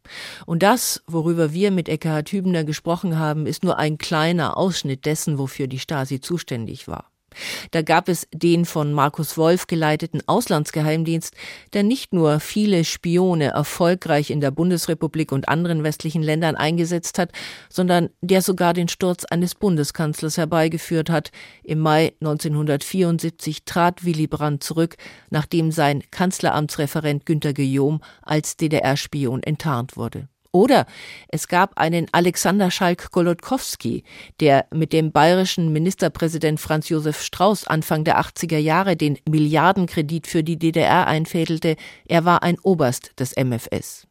Und 0.46 0.62
das, 0.62 1.02
worüber 1.06 1.52
wir 1.52 1.70
mit 1.70 1.90
Eckhard 1.90 2.32
Hübner 2.32 2.64
gesprochen 2.64 3.18
haben, 3.18 3.44
ist 3.44 3.64
nur 3.64 3.76
ein 3.76 3.98
kleiner 3.98 4.56
Ausschnitt 4.56 5.04
dessen, 5.04 5.36
wofür 5.36 5.66
die 5.66 5.78
Stasi 5.78 6.22
zuständig 6.22 6.88
war. 6.88 7.07
Da 7.70 7.82
gab 7.82 8.08
es 8.08 8.26
den 8.32 8.64
von 8.64 8.92
Markus 8.92 9.36
Wolf 9.36 9.66
geleiteten 9.66 10.22
Auslandsgeheimdienst, 10.26 11.34
der 11.72 11.82
nicht 11.82 12.12
nur 12.12 12.40
viele 12.40 12.84
Spione 12.84 13.48
erfolgreich 13.48 14.30
in 14.30 14.40
der 14.40 14.50
Bundesrepublik 14.50 15.32
und 15.32 15.48
anderen 15.48 15.82
westlichen 15.82 16.22
Ländern 16.22 16.56
eingesetzt 16.56 17.18
hat, 17.18 17.30
sondern 17.68 18.10
der 18.20 18.42
sogar 18.42 18.74
den 18.74 18.88
Sturz 18.88 19.24
eines 19.24 19.54
Bundeskanzlers 19.54 20.36
herbeigeführt 20.36 21.10
hat. 21.10 21.30
Im 21.62 21.80
Mai 21.80 22.14
1974 22.20 23.64
trat 23.64 24.04
Willy 24.04 24.26
Brandt 24.26 24.64
zurück, 24.64 24.96
nachdem 25.30 25.70
sein 25.70 26.02
Kanzleramtsreferent 26.10 27.26
Günter 27.26 27.52
Guillaume 27.52 28.00
als 28.22 28.56
DDR-Spion 28.56 29.42
enttarnt 29.42 29.96
wurde. 29.96 30.28
Oder 30.52 30.86
es 31.28 31.46
gab 31.46 31.78
einen 31.78 32.06
Alexander 32.12 32.70
Schalk-Golodkowski, 32.70 34.02
der 34.40 34.66
mit 34.72 34.92
dem 34.92 35.12
bayerischen 35.12 35.72
Ministerpräsident 35.72 36.58
Franz 36.58 36.88
Josef 36.88 37.22
Strauß 37.22 37.66
Anfang 37.66 38.04
der 38.04 38.18
80er 38.18 38.56
Jahre 38.58 38.96
den 38.96 39.18
Milliardenkredit 39.28 40.26
für 40.26 40.42
die 40.42 40.58
DDR 40.58 41.06
einfädelte. 41.06 41.76
Er 42.06 42.24
war 42.24 42.42
ein 42.42 42.58
Oberst 42.60 43.20
des 43.20 43.36
MFS. 43.36 44.06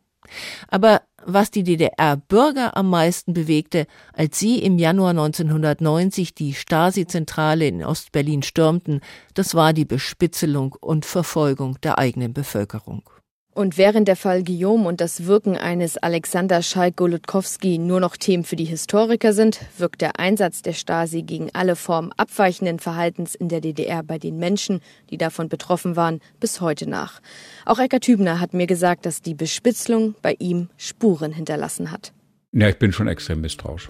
Aber 0.68 1.02
was 1.26 1.52
die 1.52 1.64
DDR-Bürger 1.64 2.78
am 2.78 2.90
meisten 2.90 3.34
bewegte, 3.34 3.88
als 4.14 4.38
sie 4.40 4.60
im 4.60 4.78
Januar 4.78 5.12
1990 5.12 6.36
die 6.36 6.54
Stasi-Zentrale 6.54 7.68
in 7.68 7.84
Ostberlin 7.84 8.44
stürmten, 8.44 9.02
das 9.34 9.56
war 9.56 9.74
die 9.74 9.86
Bespitzelung 9.86 10.76
und 10.80 11.06
Verfolgung 11.06 11.80
der 11.82 11.98
eigenen 11.98 12.34
Bevölkerung. 12.34 13.10
Und 13.58 13.80
während 13.80 14.08
der 14.08 14.16
Fall 14.16 14.44
Guillaume 14.44 14.88
und 14.88 15.02
das 15.02 15.26
Wirken 15.26 15.58
eines 15.58 15.98
Alexander 15.98 16.62
Schalk-Golodkowski 16.62 17.80
nur 17.80 18.00
noch 18.00 18.16
Themen 18.16 18.44
für 18.44 18.56
die 18.56 18.66
Historiker 18.66 19.34
sind, 19.34 19.62
wirkt 19.80 20.02
der 20.02 20.20
Einsatz 20.20 20.62
der 20.62 20.74
Stasi 20.74 21.24
gegen 21.24 21.50
alle 21.54 21.76
Formen 21.76 22.12
abweichenden 22.18 22.78
Verhaltens 22.78 23.34
in 23.34 23.50
der 23.50 23.60
DDR 23.60 24.04
bei 24.04 24.20
den 24.20 24.38
Menschen, 24.38 24.80
die 25.10 25.18
davon 25.18 25.50
betroffen 25.50 25.96
waren, 25.96 26.22
bis 26.40 26.62
heute 26.62 26.88
nach. 26.88 27.20
Auch 27.66 27.80
Eckart 27.80 28.06
Hübner 28.06 28.40
hat 28.40 28.54
mir 28.54 28.68
gesagt, 28.68 29.08
dass 29.08 29.24
die 29.24 29.34
Bespitzelung 29.34 30.14
bei 30.22 30.36
ihm 30.38 30.70
Spuren 30.78 31.32
hinterlassen 31.32 31.92
hat. 31.92 32.14
Ja, 32.52 32.70
ich 32.70 32.78
bin 32.78 32.92
schon 32.92 33.08
extrem 33.08 33.42
misstrauisch. 33.42 33.90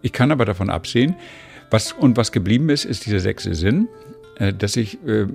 Ich 0.00 0.14
kann 0.14 0.32
aber 0.32 0.46
davon 0.46 0.70
absehen, 0.70 1.14
was 1.70 1.92
und 1.92 2.16
was 2.16 2.32
geblieben 2.32 2.70
ist, 2.70 2.86
ist 2.86 3.04
dieser 3.04 3.20
sechste 3.20 3.54
Sinn, 3.54 3.86
äh, 4.36 4.54
dass 4.54 4.76
ich 4.76 4.94
äh, 5.06 5.26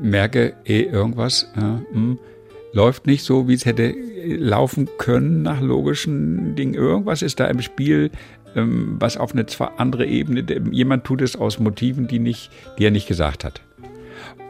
merke, 0.00 0.54
eh, 0.64 0.80
irgendwas, 0.80 1.52
äh, 1.56 1.60
mh, 1.60 1.84
hm, 1.92 2.18
läuft 2.76 3.06
nicht 3.06 3.24
so, 3.24 3.48
wie 3.48 3.54
es 3.54 3.64
hätte 3.64 3.94
laufen 4.26 4.88
können 4.98 5.42
nach 5.42 5.62
logischen 5.62 6.54
Dingen. 6.54 6.74
Irgendwas 6.74 7.22
ist 7.22 7.40
da 7.40 7.46
im 7.46 7.62
Spiel, 7.62 8.10
ähm, 8.54 8.96
was 9.00 9.16
auf 9.16 9.32
eine 9.32 9.46
zwar 9.46 9.80
andere 9.80 10.04
Ebene, 10.06 10.44
jemand 10.70 11.04
tut 11.04 11.22
es 11.22 11.36
aus 11.36 11.58
Motiven, 11.58 12.06
die, 12.06 12.18
nicht, 12.18 12.50
die 12.78 12.84
er 12.84 12.90
nicht 12.90 13.08
gesagt 13.08 13.44
hat. 13.44 13.62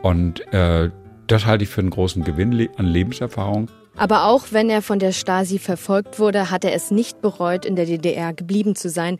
Und 0.03 0.41
äh, 0.53 0.91
das 1.29 1.47
halte 1.47 1.65
ich 1.65 1.71
für 1.71 1.81
einen 1.81 1.91
großen 1.91 2.25
Gewinn 2.25 2.69
an 2.77 2.87
Lebenserfahrung. 2.87 3.71
Aber 3.97 4.25
auch 4.25 4.47
wenn 4.51 4.71
er 4.71 4.83
von 4.83 4.99
der 4.99 5.13
Stasi 5.13 5.59
verfolgt 5.59 6.19
wurde, 6.19 6.51
hat 6.51 6.65
er 6.65 6.75
es 6.75 6.91
nicht 6.91 7.23
bereut, 7.23 7.65
in 7.65 7.77
der 7.77 7.87
DDR 7.87 8.33
geblieben 8.33 8.75
zu 8.75 8.91
sein. 8.91 9.19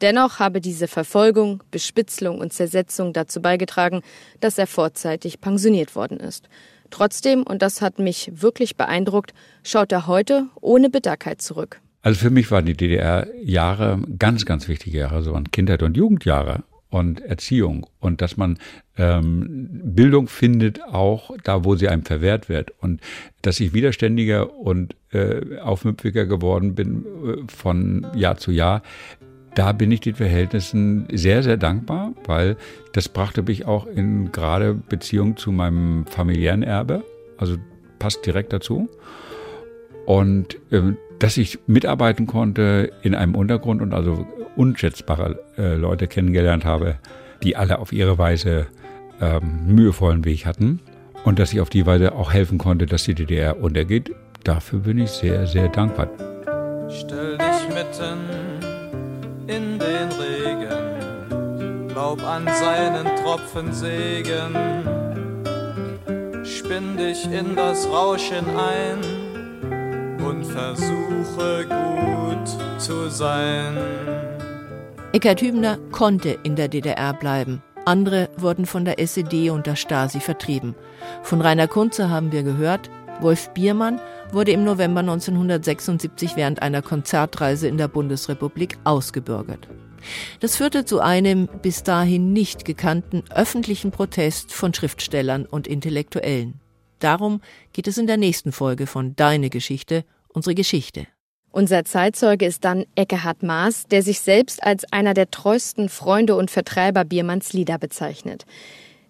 Dennoch 0.00 0.38
habe 0.38 0.60
diese 0.60 0.88
Verfolgung, 0.88 1.62
Bespitzelung 1.70 2.38
und 2.38 2.54
Zersetzung 2.54 3.12
dazu 3.12 3.40
beigetragen, 3.40 4.00
dass 4.40 4.58
er 4.58 4.66
vorzeitig 4.66 5.40
pensioniert 5.40 5.94
worden 5.94 6.18
ist. 6.20 6.48
Trotzdem, 6.90 7.42
und 7.42 7.62
das 7.62 7.82
hat 7.82 7.98
mich 7.98 8.30
wirklich 8.34 8.76
beeindruckt, 8.76 9.34
schaut 9.62 9.92
er 9.92 10.06
heute 10.06 10.46
ohne 10.60 10.90
Bitterkeit 10.90 11.42
zurück. 11.42 11.80
Also 12.02 12.20
für 12.20 12.30
mich 12.30 12.50
waren 12.50 12.66
die 12.66 12.76
DDR-Jahre 12.76 14.00
ganz, 14.18 14.44
ganz 14.44 14.68
wichtige 14.68 14.98
Jahre, 14.98 15.22
so 15.22 15.32
waren 15.32 15.50
Kindheit 15.50 15.82
und 15.82 15.96
Jugendjahre 15.96 16.62
und 16.88 17.20
Erziehung 17.20 17.86
und 17.98 18.20
dass 18.20 18.36
man 18.36 18.58
ähm, 18.96 19.80
Bildung 19.82 20.28
findet 20.28 20.82
auch 20.84 21.32
da, 21.42 21.64
wo 21.64 21.74
sie 21.74 21.88
einem 21.88 22.04
verwehrt 22.04 22.48
wird 22.48 22.72
und 22.80 23.00
dass 23.42 23.58
ich 23.60 23.74
widerständiger 23.74 24.54
und 24.54 24.94
äh, 25.10 25.58
aufmüpfiger 25.58 26.26
geworden 26.26 26.74
bin 26.74 27.04
äh, 27.04 27.52
von 27.52 28.06
Jahr 28.14 28.36
zu 28.36 28.52
Jahr, 28.52 28.82
da 29.56 29.72
bin 29.72 29.90
ich 29.90 30.00
den 30.00 30.14
Verhältnissen 30.14 31.08
sehr, 31.10 31.42
sehr 31.42 31.56
dankbar, 31.56 32.12
weil 32.26 32.56
das 32.92 33.08
brachte 33.08 33.42
mich 33.42 33.66
auch 33.66 33.86
in 33.86 34.30
gerade 34.30 34.74
Beziehung 34.74 35.38
zu 35.38 35.50
meinem 35.50 36.06
familiären 36.06 36.62
Erbe, 36.62 37.02
also 37.38 37.56
passt 37.98 38.24
direkt 38.26 38.52
dazu. 38.52 38.88
Und 40.04 40.56
äh, 40.70 40.82
dass 41.18 41.38
ich 41.38 41.58
mitarbeiten 41.66 42.26
konnte 42.26 42.92
in 43.02 43.14
einem 43.14 43.34
Untergrund 43.34 43.80
und 43.80 43.94
also 43.94 44.26
unschätzbare 44.56 45.40
äh, 45.56 45.74
Leute 45.74 46.06
kennengelernt 46.06 46.66
habe, 46.66 46.98
die 47.42 47.56
alle 47.56 47.78
auf 47.78 47.92
ihre 47.92 48.18
Weise 48.18 48.66
ähm, 49.22 49.74
mühevollen 49.74 50.26
Weg 50.26 50.44
hatten. 50.44 50.80
Und 51.24 51.38
dass 51.38 51.54
ich 51.54 51.62
auf 51.62 51.70
die 51.70 51.86
Weise 51.86 52.12
auch 52.12 52.32
helfen 52.32 52.58
konnte, 52.58 52.84
dass 52.84 53.04
die 53.04 53.14
DDR 53.14 53.58
untergeht, 53.58 54.14
dafür 54.44 54.80
bin 54.80 54.98
ich 54.98 55.10
sehr, 55.10 55.46
sehr 55.46 55.68
dankbar. 55.68 56.08
Stell 56.88 57.38
dich 57.38 57.68
mitten 57.74 58.75
in 59.46 59.78
den 59.78 60.08
Regen, 60.12 61.88
glaub 61.88 62.22
an 62.22 62.46
seinen 62.46 63.06
Tropfen 63.22 63.72
Segen, 63.72 64.54
spinn 66.44 66.96
dich 66.96 67.24
in 67.30 67.54
das 67.54 67.88
Rauschen 67.88 68.44
ein 68.56 68.98
und 70.24 70.44
versuche 70.44 71.66
gut 71.66 72.80
zu 72.80 73.08
sein. 73.08 73.76
Eckhard 75.12 75.40
Hübner 75.40 75.78
konnte 75.92 76.38
in 76.42 76.56
der 76.56 76.68
DDR 76.68 77.14
bleiben. 77.14 77.62
Andere 77.84 78.28
wurden 78.36 78.66
von 78.66 78.84
der 78.84 78.98
SED 78.98 79.50
und 79.50 79.66
der 79.66 79.76
Stasi 79.76 80.18
vertrieben. 80.18 80.74
Von 81.22 81.40
Rainer 81.40 81.68
Kunze 81.68 82.10
haben 82.10 82.32
wir 82.32 82.42
gehört, 82.42 82.90
Wolf 83.20 83.48
Biermann 83.50 84.00
wurde 84.32 84.52
im 84.52 84.64
November 84.64 85.00
1976 85.00 86.36
während 86.36 86.62
einer 86.62 86.82
Konzertreise 86.82 87.68
in 87.68 87.78
der 87.78 87.88
Bundesrepublik 87.88 88.78
ausgebürgert. 88.84 89.68
Das 90.40 90.56
führte 90.56 90.84
zu 90.84 91.00
einem 91.00 91.48
bis 91.62 91.82
dahin 91.82 92.32
nicht 92.32 92.64
gekannten 92.64 93.24
öffentlichen 93.34 93.90
Protest 93.90 94.52
von 94.52 94.72
Schriftstellern 94.74 95.46
und 95.46 95.66
Intellektuellen. 95.66 96.60
Darum 96.98 97.40
geht 97.72 97.88
es 97.88 97.98
in 97.98 98.06
der 98.06 98.16
nächsten 98.16 98.52
Folge 98.52 98.86
von 98.86 99.16
Deine 99.16 99.50
Geschichte, 99.50 100.04
unsere 100.28 100.54
Geschichte. 100.54 101.06
Unser 101.50 101.84
Zeitzeuge 101.84 102.44
ist 102.44 102.64
dann 102.64 102.84
Eckehard 102.96 103.42
Maas, 103.42 103.86
der 103.86 104.02
sich 104.02 104.20
selbst 104.20 104.62
als 104.62 104.84
einer 104.92 105.14
der 105.14 105.30
treuesten 105.30 105.88
Freunde 105.88 106.36
und 106.36 106.50
Vertreiber 106.50 107.04
Biermanns 107.04 107.54
Lieder 107.54 107.78
bezeichnet. 107.78 108.44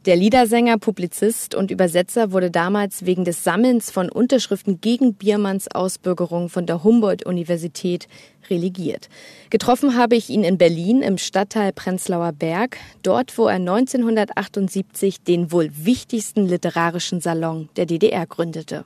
Der 0.06 0.14
Liedersänger, 0.14 0.78
Publizist 0.78 1.56
und 1.56 1.72
Übersetzer 1.72 2.30
wurde 2.30 2.52
damals 2.52 3.06
wegen 3.06 3.24
des 3.24 3.42
Sammelns 3.42 3.90
von 3.90 4.08
Unterschriften 4.08 4.80
gegen 4.80 5.14
Biermanns 5.14 5.66
Ausbürgerung 5.66 6.48
von 6.48 6.64
der 6.64 6.84
Humboldt-Universität 6.84 8.06
religiert. 8.48 9.08
Getroffen 9.50 9.96
habe 9.96 10.14
ich 10.14 10.30
ihn 10.30 10.44
in 10.44 10.58
Berlin 10.58 11.02
im 11.02 11.18
Stadtteil 11.18 11.72
Prenzlauer 11.72 12.30
Berg, 12.30 12.76
dort 13.02 13.36
wo 13.36 13.48
er 13.48 13.56
1978 13.56 15.24
den 15.24 15.50
wohl 15.50 15.70
wichtigsten 15.72 16.46
literarischen 16.46 17.20
Salon 17.20 17.68
der 17.74 17.86
DDR 17.86 18.26
gründete. 18.26 18.84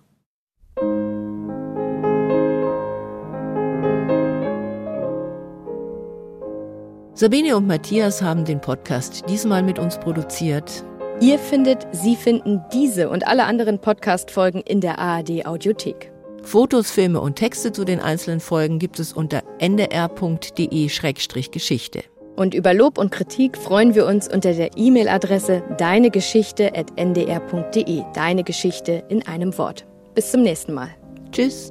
Sabine 7.13 7.59
und 7.59 7.67
Matthias 7.67 8.23
haben 8.23 8.47
den 8.47 8.63
Podcast 8.63 9.25
diesmal 9.29 9.63
mit 9.63 9.79
uns 9.79 9.99
produziert. 9.99 10.83
Ihr 11.21 11.39
findet, 11.39 11.87
Sie 11.93 12.17
finden 12.17 12.63
diese 12.73 13.11
und 13.11 13.27
alle 13.27 13.45
anderen 13.45 13.79
Podcast-Folgen 13.79 14.63
in 14.63 14.81
der 14.81 14.99
ARD 14.99 15.45
Audiothek. 15.45 16.11
Fotos, 16.43 16.91
Filme 16.91 17.21
und 17.21 17.37
Texte 17.37 17.73
zu 17.73 17.85
den 17.85 18.01
einzelnen 18.01 18.41
Folgen 18.41 18.79
gibt 18.79 18.99
es 18.99 19.13
unter 19.13 19.43
ndr.de-geschichte. 19.59 22.05
Und 22.37 22.55
über 22.55 22.73
Lob 22.73 22.97
und 22.97 23.11
Kritik 23.11 23.59
freuen 23.59 23.95
wir 23.95 24.07
uns 24.07 24.33
unter 24.33 24.55
der 24.55 24.79
E-Mail-Adresse 24.79 25.63
deinegeschichte.ndr.de. 25.77 28.03
Deine 28.15 28.43
Geschichte 28.43 29.05
in 29.11 29.27
einem 29.27 29.59
Wort. 29.59 29.85
Bis 30.15 30.31
zum 30.31 30.41
nächsten 30.43 30.73
Mal. 30.73 30.89
Tschüss. 31.33 31.71